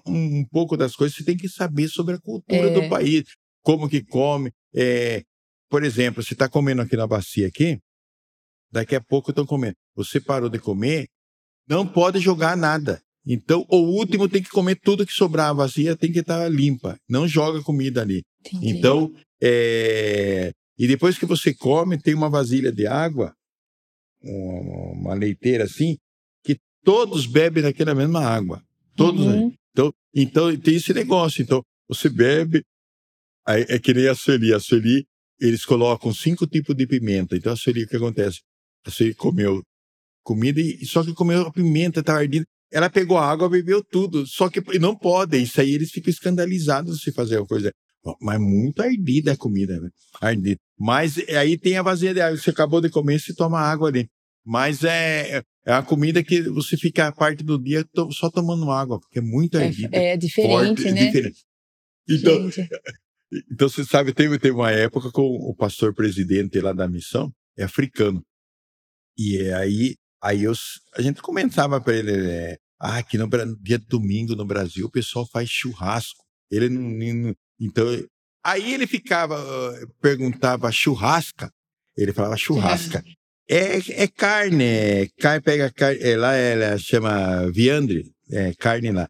[0.08, 2.74] um pouco das coisas você tem que saber sobre a cultura É.
[2.74, 3.24] do país,
[3.64, 4.52] como que come.
[4.74, 5.24] É,
[5.70, 7.80] por exemplo, você está comendo aqui na bacia aqui,
[8.72, 9.76] daqui a pouco estão comendo.
[9.96, 11.08] Você parou de comer,
[11.68, 13.02] não pode jogar nada.
[13.26, 16.98] Então, o último tem que comer tudo que sobrar a bacia, tem que estar limpa.
[17.08, 18.24] Não joga comida ali.
[18.40, 18.70] Entendi.
[18.70, 23.34] Então, é, e depois que você come, tem uma vasilha de água,
[24.24, 25.98] uma, uma leiteira assim,
[26.44, 28.64] que todos bebem daquela mesma água.
[28.96, 29.26] Todos.
[29.26, 29.54] Uhum.
[29.72, 31.42] Então, então, tem esse negócio.
[31.42, 32.64] Então, você bebe,
[33.46, 34.54] aí é que nem a Sueli.
[34.54, 35.06] A Sueli,
[35.40, 37.36] eles colocam cinco tipos de pimenta.
[37.36, 38.40] Então, a Sueli, o que acontece?
[38.86, 39.62] A Sueli comeu
[40.24, 42.46] comida, e só que comeu a pimenta, estava ardida.
[42.72, 44.26] Ela pegou a água, bebeu tudo.
[44.26, 45.38] Só que não pode.
[45.38, 47.72] Isso aí eles ficam escandalizados se fazer uma coisa.
[48.20, 49.90] Mas muito ardida a comida, né?
[50.20, 50.58] Ardida.
[50.80, 52.38] Mas aí tem a vazia de água.
[52.38, 54.08] Você acabou de comer, você toma água ali.
[54.44, 59.00] Mas é, é a comida que você fica a parte do dia só tomando água,
[59.00, 59.96] porque é muito ardida.
[59.96, 61.06] É, é diferente, forte, né?
[61.06, 61.42] diferente.
[62.10, 62.70] Então, Gente,
[63.50, 67.64] então, você sabe, teve, teve uma época com o pastor presidente lá da missão, é
[67.64, 68.22] africano.
[69.18, 70.54] E é aí, aí eu,
[70.96, 73.28] a gente comentava para ele, é, ah, aqui no
[73.62, 76.24] dia de domingo no Brasil o pessoal faz churrasco.
[76.50, 77.86] Ele não, não- então,
[78.44, 81.50] aí ele ficava, ah, perguntava churrasca,
[81.98, 83.04] ele falava churrasca.
[83.50, 89.10] É, é carne, é, carne, pega carne, é, lá ela chama viandre, é carne lá.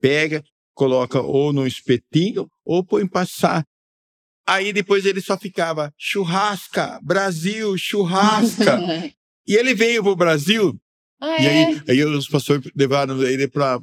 [0.00, 0.44] Pega,
[0.74, 3.64] coloca ou no espetinho ou põe passar.
[4.46, 8.78] Aí depois ele só ficava churrasca, Brasil, churrasca.
[9.46, 10.78] e ele veio pro Brasil
[11.24, 11.66] ah, e é?
[11.66, 13.78] aí, aí os pastores levaram ele pra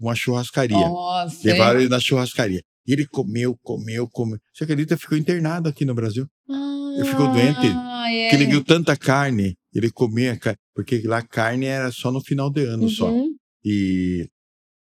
[0.00, 0.76] uma churrascaria.
[0.76, 1.38] Nossa.
[1.44, 2.62] levaram ele na churrascaria.
[2.86, 4.38] E ele comeu, comeu, comeu.
[4.52, 4.96] Você acredita?
[4.96, 6.26] Ficou internado aqui no Brasil.
[6.96, 8.28] Ele ficou doente, Ah, é.
[8.28, 10.58] Porque ele viu tanta carne, ele comia carne.
[10.74, 13.10] Porque lá carne era só no final de ano só.
[13.10, 13.34] Uhum.
[13.64, 14.28] E,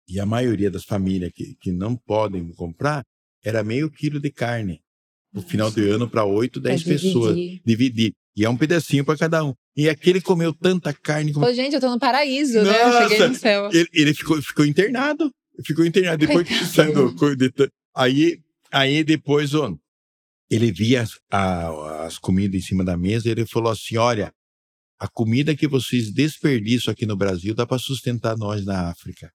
[0.08, 3.02] e a maioria das famílias que, que não podem comprar
[3.44, 4.80] era meio quilo de carne.
[5.32, 7.34] No final de ano, para 8, 10 Pra pessoas.
[7.34, 7.62] dividir.
[7.64, 8.12] Dividir.
[8.36, 9.52] E é um pedacinho para cada um.
[9.76, 11.32] E aquele comeu tanta carne.
[11.32, 12.82] como- Pô, gente, eu tô no paraíso, né?
[12.82, 13.08] Eu Nossa!
[13.08, 13.68] cheguei no céu.
[13.72, 15.30] Ele, ele ficou, ficou internado.
[15.64, 16.24] Ficou internado.
[16.24, 17.70] Depois que saiu do.
[17.96, 18.38] Aí,
[18.72, 19.74] aí depois, ó,
[20.50, 24.32] ele via as, a- as comidas em cima da mesa e ele falou assim: olha,
[25.00, 29.32] a comida que vocês desperdiçam aqui no Brasil dá para sustentar nós na África.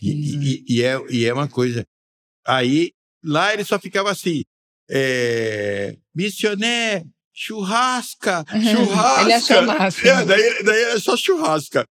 [0.00, 1.84] E, e- e é, e é uma coisa.
[2.46, 2.92] Aí,
[3.24, 4.42] lá ele só ficava assim:
[4.90, 9.22] é, missioné, churrasca, churrasca.
[9.22, 10.08] Ele achou massa.
[10.08, 11.84] É, daí, daí era só churrasca.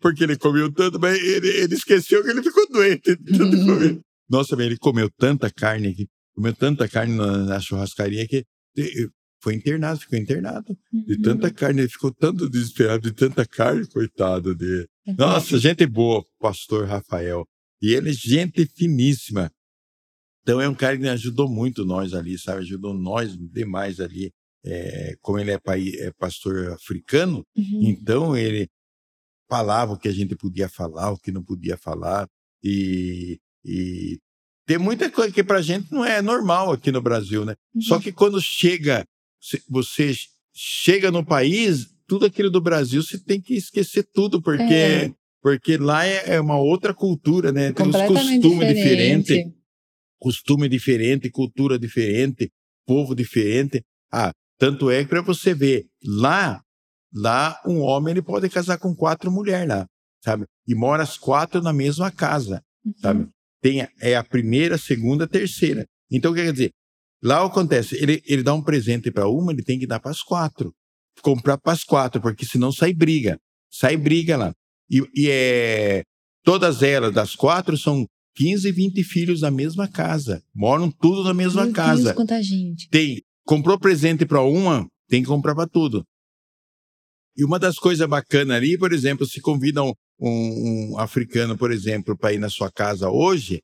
[0.00, 3.10] Porque ele comeu tanto, mas ele, ele esqueceu que ele ficou doente.
[3.10, 4.00] Uhum.
[4.30, 8.44] Nossa, ele comeu tanta carne comeu tanta carne na, na churrascaria que
[9.42, 10.76] foi internado, ficou internado.
[10.92, 11.22] De Uhum.
[11.22, 14.86] tanta carne, ele ficou tanto desesperado de tanta carne, coitado dele.
[15.16, 17.46] Nossa, gente boa, pastor Rafael.
[17.80, 19.50] E ele, gente finíssima.
[20.42, 22.60] Então é um cara que ajudou muito nós ali, sabe?
[22.60, 24.32] Ajudou nós demais ali.
[24.64, 27.80] É, como ele é, pai, é pastor africano, uhum.
[27.84, 28.68] então ele
[29.48, 32.28] falava o que a gente podia falar, o que não podia falar.
[32.62, 34.18] E, e
[34.66, 37.54] tem muita coisa que pra gente não é normal aqui no Brasil, né?
[37.74, 37.82] Uhum.
[37.82, 39.06] Só que quando chega,
[39.68, 40.12] você
[40.52, 45.12] chega no país, tudo aquilo do Brasil você tem que esquecer tudo, porque, é.
[45.40, 47.72] porque lá é, é uma outra cultura, né?
[47.72, 49.58] Tem os costumes diferentes
[50.18, 52.50] costume diferente, cultura diferente,
[52.86, 53.82] povo diferente.
[54.12, 56.60] Ah, tanto é que para você ver, lá,
[57.14, 59.86] lá um homem ele pode casar com quatro mulheres lá,
[60.22, 60.44] sabe?
[60.66, 62.92] E mora as quatro na mesma casa, uhum.
[63.00, 63.28] sabe?
[63.62, 65.86] Tem, é a primeira, a segunda, a terceira.
[66.10, 66.70] Então, o que quer dizer?
[67.22, 70.22] Lá acontece, ele, ele dá um presente para uma, ele tem que dar para as
[70.22, 70.72] quatro.
[71.22, 73.38] Comprar para as quatro, porque senão sai briga.
[73.70, 74.52] Sai briga lá.
[74.90, 76.02] E, e é,
[76.42, 78.06] todas elas, das quatro, são
[78.36, 80.42] 15, 20 filhos da mesma casa.
[80.54, 82.04] Moram tudo na mesma Meu casa.
[82.04, 82.88] Deus, quanta gente.
[82.88, 86.04] Tem, comprou presente para uma, tem que comprar para tudo.
[87.36, 91.70] E uma das coisas bacanas ali, por exemplo, se convida um, um, um africano, por
[91.70, 93.60] exemplo, para ir na sua casa hoje,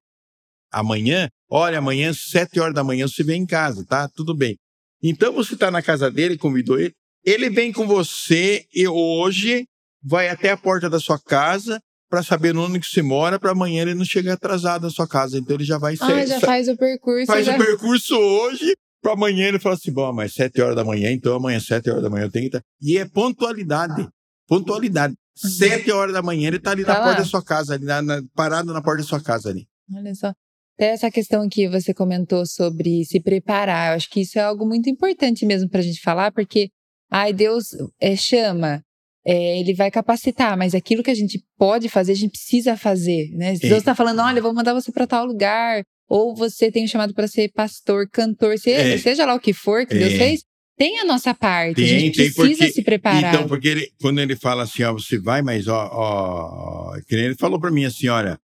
[0.73, 4.09] amanhã, olha, amanhã, sete horas da manhã, você vem em casa, tá?
[4.09, 4.57] Tudo bem.
[5.03, 6.95] Então você está na casa dele, convidou ele,
[7.25, 9.67] ele vem com você e hoje
[10.03, 13.83] vai até a porta da sua casa, para saber onde que você mora, para amanhã
[13.83, 15.39] ele não chegar atrasado na sua casa.
[15.39, 16.05] Então ele já vai ser.
[16.05, 17.27] Ah, já faz o percurso.
[17.27, 17.55] Faz já...
[17.55, 21.35] o percurso hoje, para amanhã ele fala assim: bom, mas sete horas da manhã, então
[21.35, 22.63] amanhã, sete horas da manhã eu tenho que estar.
[22.81, 24.09] E é pontualidade.
[24.47, 25.15] Pontualidade.
[25.15, 25.51] Uhum.
[25.51, 27.05] Sete horas da manhã ele está ali tá na lá.
[27.07, 29.67] porta da sua casa, ali, na, na, parado na porta da sua casa ali.
[29.93, 30.33] Olha só.
[30.77, 34.67] Até essa questão que você comentou sobre se preparar, eu acho que isso é algo
[34.67, 36.69] muito importante mesmo para a gente falar, porque,
[37.11, 37.69] ai, Deus
[38.01, 38.83] é, chama,
[39.27, 43.31] é, ele vai capacitar, mas aquilo que a gente pode fazer, a gente precisa fazer,
[43.33, 43.55] né?
[43.55, 47.15] Deus está falando, olha, vou mandar você para tal lugar, ou você tem um chamado
[47.15, 48.99] para ser pastor, cantor, seja, é.
[48.99, 49.99] seja, lá o que for que é.
[49.99, 50.45] Deus fez,
[50.77, 53.35] tem a nossa parte, tem, a gente precisa porque, se preparar.
[53.35, 57.61] Então, porque ele, quando ele fala assim, ó, você vai, mas ó, ó ele falou
[57.61, 58.39] para mim assim, olha,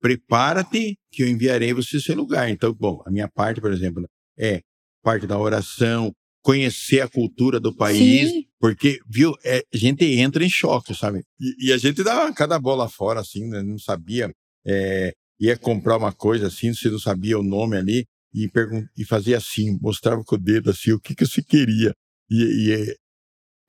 [0.00, 2.48] prepara-te que eu enviarei você esse lugar.
[2.50, 4.06] Então, bom, a minha parte, por exemplo,
[4.38, 4.60] é
[5.02, 8.44] parte da oração, conhecer a cultura do país, Sim.
[8.58, 11.22] porque, viu, é, a gente entra em choque, sabe?
[11.38, 13.62] E, e, a gente dá cada bola fora, assim, né?
[13.62, 14.30] não sabia,
[14.66, 18.50] é, ia comprar uma coisa assim, você não sabia o nome ali, e,
[18.96, 21.92] e fazia assim, mostrava com o dedo assim, o que, que você queria.
[22.30, 22.94] E, e é,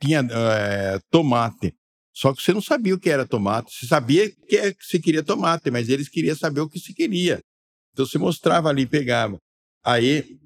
[0.02, 1.74] tinha é, tomate.
[2.14, 3.74] Só que você não sabia o que era tomate.
[3.74, 6.94] Você sabia que, é, que você queria tomate, mas eles queriam saber o que você
[6.94, 7.40] queria.
[7.94, 9.38] Então você mostrava ali, pegava.
[9.84, 10.40] Aí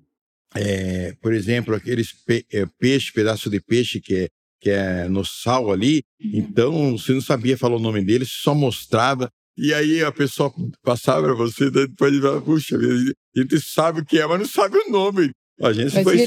[0.56, 4.28] é, por exemplo, aqueles pe é, peixe, pedaço de peixe que é,
[4.62, 6.32] que é no sal ali, uhum.
[6.34, 9.30] então você não sabia falar o nome dele, só mostrava.
[9.58, 10.53] E aí a pessoa
[10.84, 14.47] passava para você, depois de falar, puxa, a gente sabe o que é, mas não
[14.47, 15.32] sabe o nome.
[15.62, 16.18] A gente foi,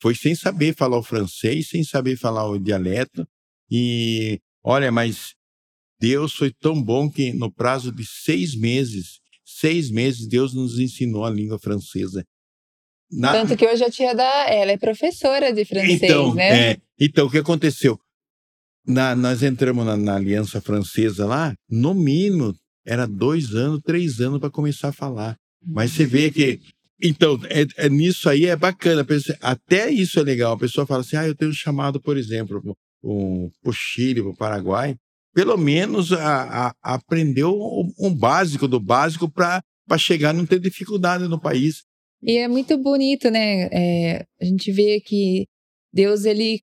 [0.00, 3.24] foi sem saber falar o francês, sem saber falar o dialeto.
[3.70, 5.34] E olha, mas
[6.00, 11.24] Deus foi tão bom que no prazo de seis meses, seis meses, Deus nos ensinou
[11.24, 12.24] a língua francesa.
[13.12, 13.32] Na...
[13.32, 14.48] Tanto que hoje a tia da.
[14.48, 16.70] Ela é professora de francês, então, né?
[16.70, 17.98] É, então, o que aconteceu?
[18.86, 22.54] Na, nós entramos na, na, Aliança Francesa lá, no mínimo,
[22.86, 25.36] era dois anos, três anos para começar a falar.
[25.64, 26.60] Mas você vê que.
[27.00, 29.06] Então, é, é, nisso aí é bacana.
[29.40, 30.54] Até isso é legal.
[30.54, 32.62] A pessoa fala assim: ah, eu tenho chamado, por exemplo,
[33.04, 34.96] um, para o Chile, para o Paraguai.
[35.34, 37.54] Pelo menos a, a, aprendeu
[37.98, 39.62] um básico do básico para
[39.98, 41.84] chegar a não ter dificuldade no país.
[42.22, 43.68] E é muito bonito, né?
[43.72, 45.46] É, a gente vê que
[45.92, 46.60] Deus, ele.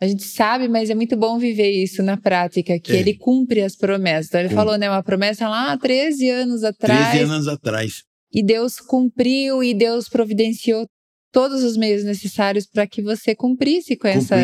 [0.00, 2.96] A gente sabe, mas é muito bom viver isso na prática, que é.
[2.96, 4.26] ele cumpre as promessas.
[4.26, 4.90] Então, ele falou, né?
[4.90, 7.10] Uma promessa lá 13 anos atrás.
[7.10, 8.02] 13 anos atrás.
[8.32, 10.86] E Deus cumpriu e Deus providenciou
[11.30, 14.36] todos os meios necessários para que você cumprisse com essa.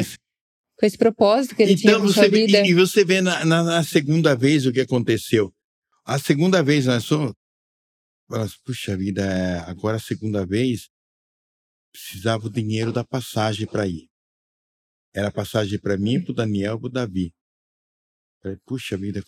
[0.79, 2.65] Com esse propósito que ele então, tinha na sua vida.
[2.65, 5.53] E, e você vê na, na, na, segunda vez o que aconteceu.
[6.07, 7.33] A segunda vez nós somos,
[8.29, 10.91] Fala assim, puxa vida, é, agora a segunda vez
[11.91, 14.09] precisava o dinheiro da passagem para ir.
[15.15, 17.35] Era passagem para mim, para o Daniel e para o Davi.
[18.43, 19.25] Falei, puxa vida,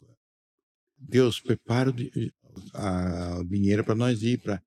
[0.98, 1.94] Deus, prepara o,
[2.74, 4.38] a, o dinheiro para nós ir.
[4.38, 4.62] Pra...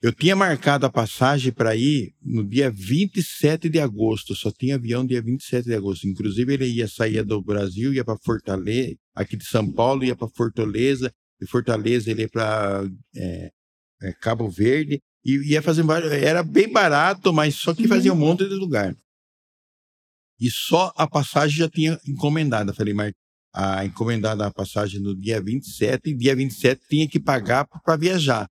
[0.00, 5.06] Eu tinha marcado a passagem para ir no dia 27 de agosto, só tinha avião
[5.06, 6.08] dia 27 de agosto.
[6.08, 10.28] Inclusive, ele ia sair do Brasil, ia para Fortaleza, aqui de São Paulo, ia para
[10.28, 12.84] Fortaleza, de Fortaleza ele ia para
[13.16, 13.50] é,
[14.00, 15.84] é, Cabo Verde e ia fazer
[16.22, 18.20] era bem barato, mas só que fazia um uhum.
[18.20, 18.96] monte de lugar.
[20.40, 22.72] E só a passagem já tinha encomendada.
[22.72, 23.12] Falei, mas
[23.54, 28.48] a encomendada a passagem no dia 27, e dia 27 tinha que pagar para viajar.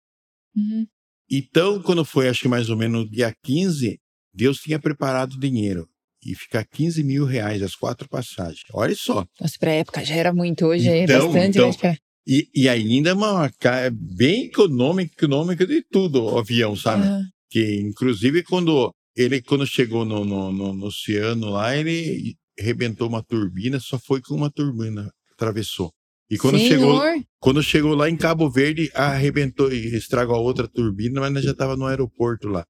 [0.54, 0.86] Uhum.
[1.30, 3.98] Então, quando foi, acho que mais ou menos no dia 15,
[4.34, 5.88] Deus tinha preparado dinheiro.
[6.24, 8.62] E ficar 15 mil reais as quatro passagens.
[8.74, 9.26] Olha só.
[9.40, 11.98] Nossa, pra época já era muito, hoje é Então, bastante, então, mas.
[12.32, 17.02] E, e ainda uma ca- bem econômica, econômica de tudo o avião, sabe?
[17.04, 23.08] Ah, Que inclusive quando ele quando chegou no, no, no, no oceano lá, ele arrebentou
[23.08, 25.90] uma turbina, só foi com uma turbina, atravessou.
[26.30, 30.68] E quando chegou, Senhor, quando chegou lá em Cabo Verde, arrebentou e estragou a outra
[30.68, 32.64] turbina, mas já estava no aeroporto lá.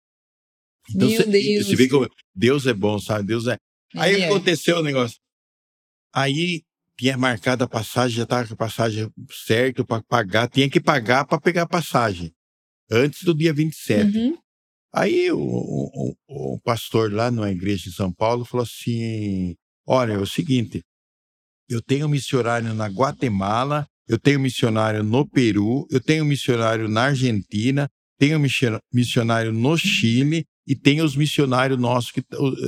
[0.89, 1.67] Então Meu você Deus.
[1.67, 3.27] você vê como Deus é bom, sabe?
[3.27, 3.59] Deus é.
[3.95, 4.25] Aí é.
[4.27, 5.19] aconteceu o negócio.
[6.15, 6.63] Aí
[7.01, 9.11] tinha marcado a passagem, já estava com a passagem
[9.47, 12.31] certo para pagar, tinha que pagar para pegar a passagem
[12.93, 14.19] antes do dia 27.
[14.19, 14.37] Uhum.
[14.93, 19.55] Aí o, o, o- pastor lá na igreja de São Paulo falou assim:
[19.87, 20.83] Olha, é o seguinte,
[21.71, 27.89] eu tenho missionário na Guatemala, eu tenho missionário no Peru, eu tenho missionário na Argentina,
[28.19, 32.23] tenho missio- missionário no Chile e tenho os missionários nossos que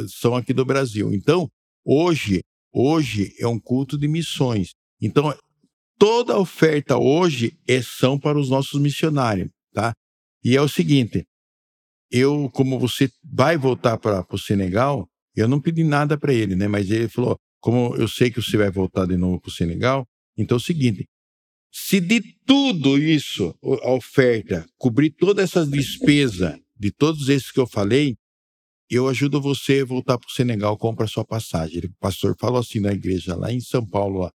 [0.09, 1.13] são aqui do Brasil.
[1.13, 1.51] Então,
[1.85, 2.41] hoje,
[2.73, 4.71] hoje é um culto de missões.
[5.01, 5.35] Então,
[5.99, 9.93] toda oferta hoje é são para os nossos missionários, tá?
[10.45, 11.25] E é o seguinte,
[12.11, 16.69] eu, como você vai voltar para o Senegal, eu não pedi nada para ele, né?
[16.69, 20.07] Mas ele falou, como eu sei que você vai voltar de novo para o Senegal,
[20.37, 21.07] então é o seguinte,
[21.73, 27.67] se de tudo isso, a oferta, cobrir todas essas despesas de todos esses que eu
[27.67, 28.17] falei,
[28.95, 31.79] eu ajudo você a voltar para o Senegal, compra sua passagem.
[31.79, 34.21] Ele- O pastor falou assim na igreja lá em São Paulo.
[34.21, 34.31] Lá.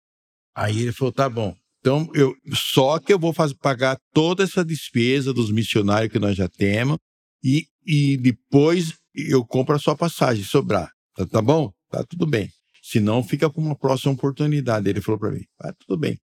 [0.55, 1.55] Aí ele falou, tá bom.
[1.81, 6.35] Então, eu, só que eu vou fazer, pagar toda essa despesa dos missionários que nós
[6.37, 6.97] já temos
[7.43, 10.91] e, e depois eu compro a sua passagem, sobrar.
[11.15, 11.71] Tá, tá bom?
[11.91, 12.49] Tá tudo bem.
[12.83, 14.89] Se não, fica com uma próxima oportunidade.
[14.89, 16.19] Ele falou para mim, ah, tudo bem.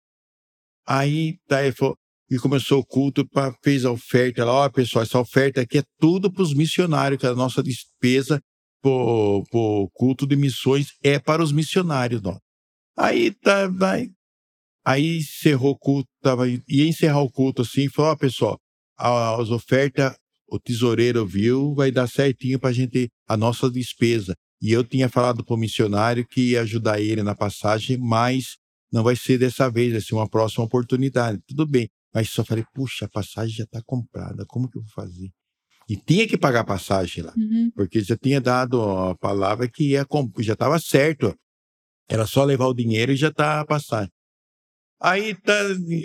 [0.87, 1.97] Aí, tá, ele falou,
[2.31, 5.83] e começou o culto, pá, fez a oferta lá, ó, pessoal, essa oferta aqui é
[5.99, 8.41] tudo para os missionários, que a nossa despesa
[8.83, 9.45] pro,
[9.93, 12.39] culto de missões é para os missionários, ó.
[12.99, 14.11] Aí tá, vai.
[14.85, 18.59] Aí encerrou o culto, tava, ia encerrar o culto assim, falou, ó, pessoal,
[18.99, 20.15] a- as ofertas,
[20.49, 24.35] o tesoureiro viu, vai dar certinho para a gente, a nossa despesa.
[24.63, 28.57] E eu tinha falado pro missionário que ia ajudar ele na passagem, mas
[28.93, 31.41] não vai ser dessa vez, vai ser uma próxima oportunidade.
[31.47, 31.89] Tudo bem.
[32.15, 35.31] Mas só falei, puxa, a passagem já está comprada, como que eu vou fazer?
[35.89, 37.71] E tinha que pagar a passagem lá, Uhum.
[37.75, 40.07] porque já tinha dado a palavra que ia,
[40.41, 41.35] já estava certo.
[42.09, 44.11] Era só levar o dinheiro e já tá a passagem.
[45.01, 45.55] Aí tá,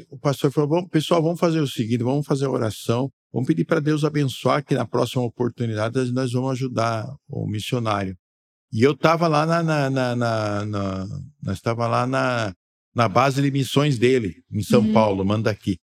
[0.09, 3.65] o pastor falou: "Bom, pessoal, vamos fazer o seguinte, vamos fazer a oração, vamos pedir
[3.65, 8.15] para Deus abençoar que na próxima oportunidade nós vamos ajudar o missionário.
[8.71, 11.07] E eu estava lá na, na, na, na- na-
[11.43, 12.53] nós estava lá na,
[12.95, 14.93] na base de missões dele, em São Uhum.
[14.93, 15.77] Paulo, manda aqui.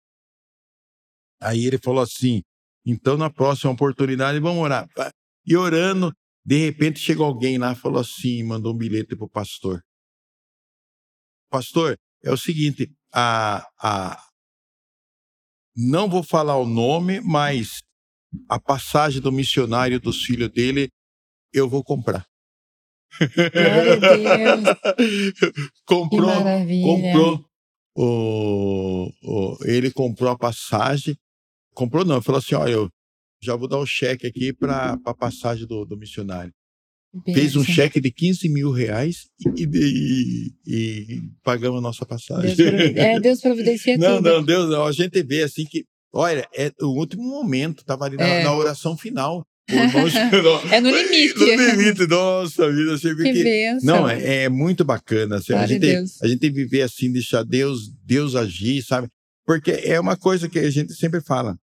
[1.43, 2.43] Aí ele falou assim:
[2.86, 4.88] então na próxima oportunidade vamos orar.
[5.47, 6.12] E orando,
[6.45, 9.82] de repente chegou alguém lá, falou assim, mandou um bilhete pro pastor.
[11.51, 14.22] Pastor, é o seguinte, a, a
[15.76, 17.80] não vou falar o nome, mas
[18.49, 20.88] a passagem do missionário dos filhos dele
[21.53, 22.24] eu vou comprar.
[25.86, 26.30] Comprou,
[26.82, 27.45] comprou
[27.97, 31.16] o, o- ele comprou a passagem.
[31.74, 32.88] Comprou não, falou assim: olha, eu
[33.42, 36.52] já vou dar o cheque aqui para a passagem do, do missionário.
[37.24, 39.26] Fez um cheque de 15 mil reais
[39.58, 42.54] e, e- e pagamos a nossa passagem.
[42.54, 44.28] Deus, provi- é, Deus providencia Não, tudo.
[44.30, 44.84] não, Deus, não.
[44.86, 48.44] A gente vê assim que, olha, é o último momento, estava ali na, É.
[48.44, 49.44] na oração final.
[50.70, 51.38] É no limite.
[51.38, 51.46] No
[51.76, 53.42] limite, nossa vida, vê Que que.
[53.44, 53.86] bênção.
[53.86, 55.36] Não, é, é muito bacana.
[55.36, 56.20] assim, a, gente, Deus.
[56.22, 59.08] a gente viver assim, deixar Deus, Deus agir, sabe?
[59.51, 61.57] Porque é uma coisa que a gente sempre fala.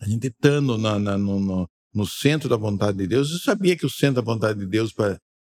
[0.00, 3.84] A gente estando na, na- no, no, centro da vontade de Deus, eu sabia que
[3.84, 4.90] o centro da vontade de Deus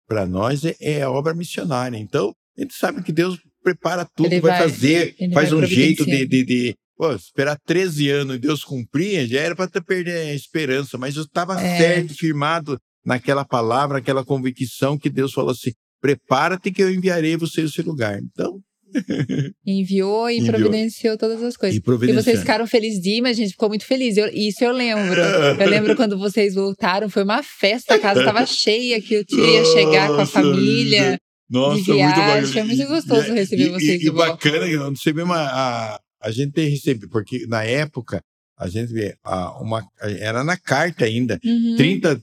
[0.08, 1.98] para nós é, é a obra missionária.
[1.98, 6.06] Então, a gente sabe que Deus prepara tudo, vai, vai- fazer, faz vai um jeito
[6.06, 10.34] de, de, de- pô, esperar 13 anos e Deus cumprir, já era para perder a
[10.34, 11.78] esperança, mas eu estava É.
[11.78, 17.60] certo, firmado naquela palavra, aquela convicção que Deus falou assim: prepara-te que eu enviarei você
[17.60, 18.18] a esse lugar.
[18.18, 18.62] Então,
[19.66, 20.54] Enviou e Enviou.
[20.56, 21.76] providenciou todas as coisas.
[21.78, 24.18] e E vocês ficaram felizes de ir, mas a gente ficou muito feliz.
[24.18, 25.20] Eu- isso eu lembro.
[25.20, 29.66] Eu lembro quando vocês voltaram, foi uma festa, a casa estava cheia, que tio ia
[29.66, 31.18] chegar com a família.
[31.50, 32.48] Nossa, de viagem, muito bacana.
[32.48, 36.32] foi muito gostoso receber e, vocês E, e bacana que você vê uma, a, a
[36.32, 38.20] gente tem recebido, porque na época,
[38.58, 41.76] a gente vê, a, uma, era na carta ainda, Uhum.
[41.78, 42.20] 30,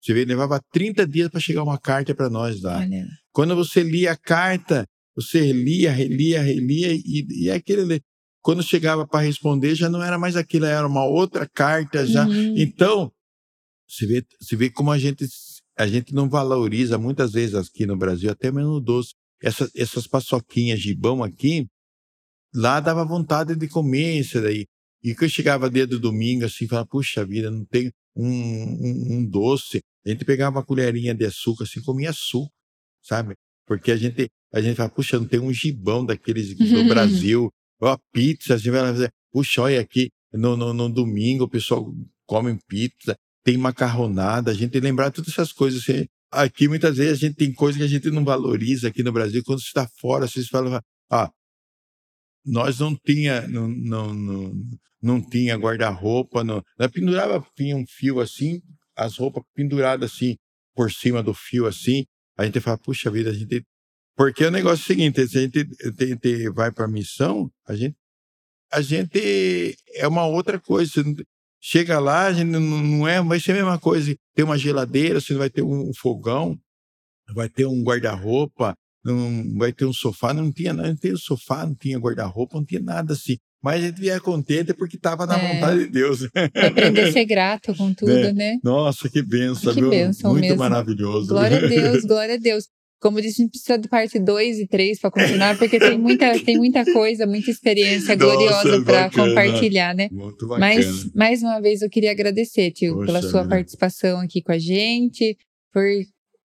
[0.00, 2.78] você vê, levava 30 dias para chegar uma carta para nós lá.
[2.78, 4.86] Olha, Quando você lia a carta,
[5.20, 8.00] você lia, relia, relia, e, e aquele.
[8.42, 12.26] quando chegava para responder, já não era mais aquilo, era uma outra carta já.
[12.26, 12.54] Uhum.
[12.56, 13.12] Então,
[13.88, 15.26] você vê, você vê como a gente,
[15.76, 19.14] a gente não valoriza muitas vezes aqui no Brasil, até mesmo no doce.
[19.42, 21.66] Essas, essas paçoquinhas de bom aqui,
[22.54, 24.66] lá dava vontade de comer isso daí.
[25.02, 29.26] E quando chegava dia do domingo, assim, falava, puxa vida, não tem um, um, um,
[29.26, 29.80] doce.
[30.04, 32.52] A gente pegava uma colherinha de açúcar, assim, comia açúcar,
[33.02, 33.34] sabe?
[33.66, 37.88] Porque a gente, a gente fala, puxa, não tem um gibão daqueles do Brasil, ou
[37.88, 41.92] a pizza, a gente vai fazer, puxa, olha aqui, no, no, no, domingo o pessoal
[42.26, 45.82] come pizza, tem macarronada, a gente tem que lembrar todas essas coisas.
[45.82, 46.06] Assim.
[46.30, 49.42] Aqui, muitas vezes, a gente tem coisas que a gente não valoriza aqui no Brasil.
[49.44, 50.80] Quando você está fora, vocês falam,
[51.10, 51.30] ah,
[52.44, 54.52] nós não tinha, não, não, não,
[55.02, 56.62] não tinha guarda-roupa, não.
[56.78, 58.60] Nós pendurava tinha um fio assim,
[58.96, 60.36] as roupas penduradas assim
[60.74, 62.04] por cima do fio assim.
[62.36, 63.64] A gente fala, puxa vida, a gente
[64.16, 67.50] porque o negócio é o seguinte, se a gente, a gente vai para a missão,
[67.66, 67.96] a gente
[68.72, 71.02] a gente é uma outra coisa.
[71.60, 74.14] Chega lá, a gente não é, vai ser a mesma coisa.
[74.34, 76.58] Tem uma geladeira, você vai ter um fogão,
[77.34, 81.74] vai ter um guarda-roupa, não vai ter um sofá, não tinha, não tinha sofá, não
[81.74, 83.36] tinha guarda-roupa, não tinha nada assim.
[83.62, 85.54] Mas a gente ia contente porque estava na é.
[85.54, 86.20] vontade de Deus.
[86.54, 88.32] Aprender a ser grato com tudo, é.
[88.32, 88.58] né?
[88.64, 90.56] Nossa, que benção, que benção Muito mesmo.
[90.56, 91.28] maravilhoso.
[91.28, 92.68] Glória a Deus, glória a Deus.
[93.00, 96.38] Como disse, a gente precisa de parte 2 e 3 para continuar, porque tem muita,
[96.44, 100.08] tem muita coisa, muita experiência Nossa, gloriosa para compartilhar, né?
[100.12, 100.74] Muito bacana.
[100.74, 104.58] Mas, mais uma vez, eu queria agradecer, tio, Poxa, pela sua participação aqui com a
[104.58, 105.36] gente,
[105.72, 105.84] por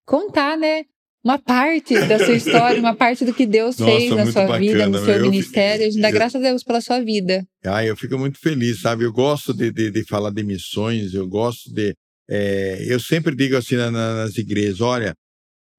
[0.06, 0.84] contar, né?
[1.26, 4.60] uma parte da sua história, uma parte do que Deus Nossa, fez na sua bacana,
[4.60, 5.88] vida, no seu ministério.
[5.88, 7.44] A gente dá graças a Deus pela sua vida.
[7.66, 9.06] Ah, eu fico muito feliz, sabe?
[9.06, 11.96] Eu gosto de, de, de falar de missões, eu gosto de.
[12.30, 15.16] É, eu sempre digo assim na, nas igrejas: olha,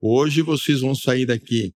[0.06, 1.72] hoje vocês vão sair daqui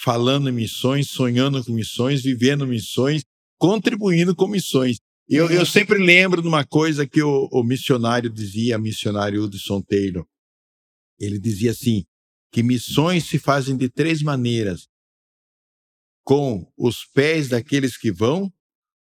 [0.00, 3.24] falando em missões, sonhando com missões, vivendo missões,
[3.58, 4.98] contribuindo com missões.
[5.28, 10.24] Eu, eu sempre lembro de uma coisa que o, o missionário dizia, missionário Hudson Taylor.
[11.18, 12.04] Ele dizia assim:
[12.50, 14.88] que missões se fazem de três maneiras:
[16.24, 18.50] com os pés daqueles que vão,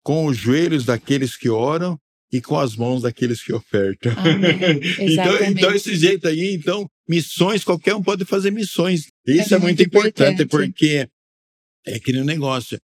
[0.02, 1.98] com os joelhos daqueles que oram
[2.30, 4.12] e com as mãos daqueles que ofertam.
[5.00, 9.08] então, então, esse jeito aí, então, missões, qualquer um pode fazer missões.
[9.26, 11.08] Isso é, é muito, muito importante, importante, porque
[11.86, 12.78] é que no negócio.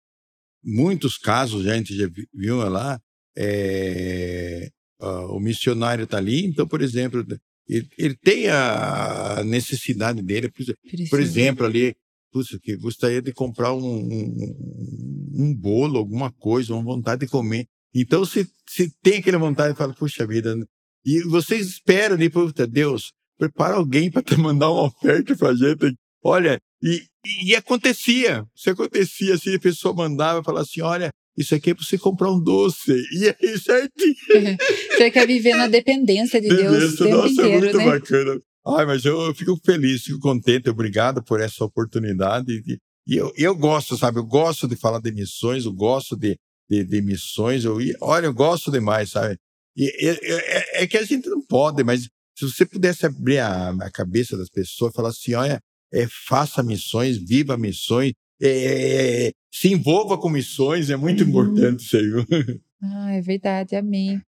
[0.62, 3.00] Muitos casos, a gente já viu lá,
[3.36, 4.68] é,
[5.00, 7.24] uh, o missionário está ali, então, por exemplo,
[7.68, 10.50] ele, ele tem a necessidade dele.
[10.50, 10.64] Por,
[11.10, 11.94] por exemplo, ali,
[12.32, 17.66] puxa, que gostaria de comprar um, um, um, bolo, alguma coisa, uma vontade de comer.
[17.94, 20.56] Então, se, se tem aquela vontade, fala, puxa vida.
[20.56, 20.64] Né?
[21.04, 22.28] E vocês esperam, né?
[22.28, 25.95] Puta, Deus, prepara alguém para mandar uma oferta para gente.
[26.22, 28.45] Olha, e, e, e, acontecia.
[28.55, 32.30] Se acontecia assim, a pessoa mandava, falava assim: olha, isso aqui é para você comprar
[32.30, 32.93] um doce.
[33.12, 34.14] E aí, certinho.
[34.97, 37.84] você quer viver na dependência de Deus tempo Nossa, inteiro, é muito né?
[37.84, 38.41] bacana.
[38.66, 42.62] Ai, mas eu, eu, fico feliz, fico contente, obrigado por essa oportunidade.
[42.66, 42.76] E,
[43.07, 44.18] e eu, eu gosto, sabe?
[44.18, 46.36] Eu gosto de falar de missões, eu gosto de,
[46.68, 47.64] de, de missões.
[47.64, 49.39] Eu, olha, eu gosto demais, sabe?
[49.76, 52.09] E, é, é, que a gente não pode, mas
[52.39, 55.61] se você pudesse abrir a, a cabeça das pessoas, falar assim, olha,
[55.93, 61.30] é, faça missões, viva missões, é, se envolva com missões, é muito uhum.
[61.30, 62.61] importante isso aí.
[62.80, 64.20] Ah, é verdade, amém.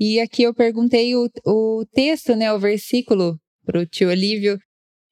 [0.00, 4.58] E aqui eu perguntei o, o texto, né, o versículo para o tio Olívio,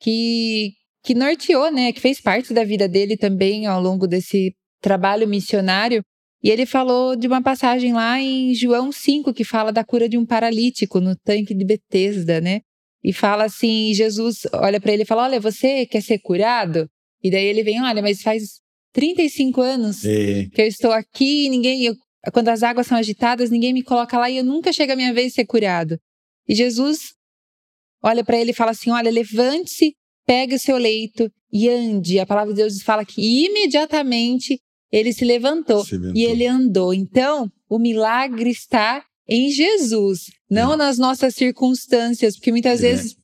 [0.01, 0.73] que,
[1.05, 6.03] que norteou, né, que fez parte da vida dele também ao longo desse trabalho missionário.
[6.43, 10.19] E ele falou de uma passagem lá em João 5, que fala da cura de
[10.19, 12.61] um paralítico no tanque de Betesda, né?
[13.03, 16.89] E fala assim, Jesus olha para ele e fala: "Olha, você quer ser curado?"
[17.23, 18.61] E daí ele vem, olha, mas faz
[18.93, 20.49] 35 anos é.
[20.53, 21.95] que eu estou aqui, ninguém, eu,
[22.33, 25.13] quando as águas são agitadas, ninguém me coloca lá e eu nunca chega a minha
[25.13, 25.99] vez de ser curado.
[26.49, 27.15] E Jesus
[28.03, 32.19] olha para ele e fala assim: olha, levante-se, pegue o seu leito e ande.
[32.19, 34.61] A palavra de Deus fala que imediatamente
[34.97, 36.95] ele se levantou, se e ele andou.
[36.95, 40.77] Então, o milagre está em Jesus, não é.
[40.77, 42.91] nas nossas circunstâncias, porque muitas é.
[42.91, 43.17] vezes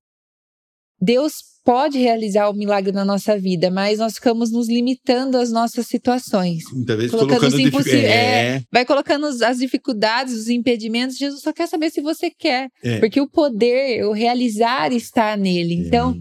[1.01, 5.87] Deus pode realizar o milagre na nossa vida, mas nós ficamos nos limitando às nossas
[5.87, 6.64] situações.
[6.73, 8.01] Muitas vezes colocando, colocando impossível.
[8.01, 8.57] É.
[8.57, 8.62] é.
[8.70, 11.16] vai colocando as dificuldades, os impedimentos.
[11.16, 12.68] Jesus só quer saber se você quer.
[12.83, 12.99] É.
[12.99, 15.75] Porque o poder, o realizar está nele.
[15.75, 16.20] Então,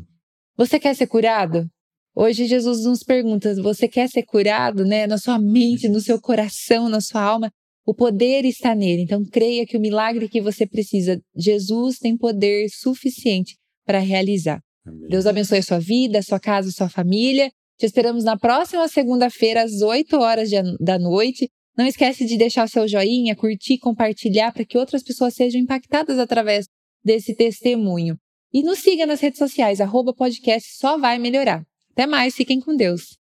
[0.55, 1.67] você quer ser curado?
[2.15, 5.07] Hoje Jesus nos pergunta: você quer ser curado, né?
[5.07, 7.51] Na sua mente, no seu coração, na sua alma.
[7.85, 9.01] O poder está nele.
[9.01, 13.55] Então, creia que o milagre que você precisa, Jesus tem poder suficiente
[13.85, 14.61] para realizar.
[14.85, 15.07] Amém.
[15.09, 17.51] Deus abençoe a sua vida, a sua casa, a sua família.
[17.79, 20.49] Te esperamos na próxima segunda-feira, às 8 horas
[20.79, 25.33] da noite, Não esquece de deixar o seu joinha, curtir, compartilhar para que outras pessoas
[25.33, 26.67] sejam impactadas através
[27.03, 28.17] desse testemunho.
[28.53, 31.63] E nos siga nas redes sociais, arroba podcast só vai melhorar.
[31.91, 33.20] Até mais, fiquem com Deus.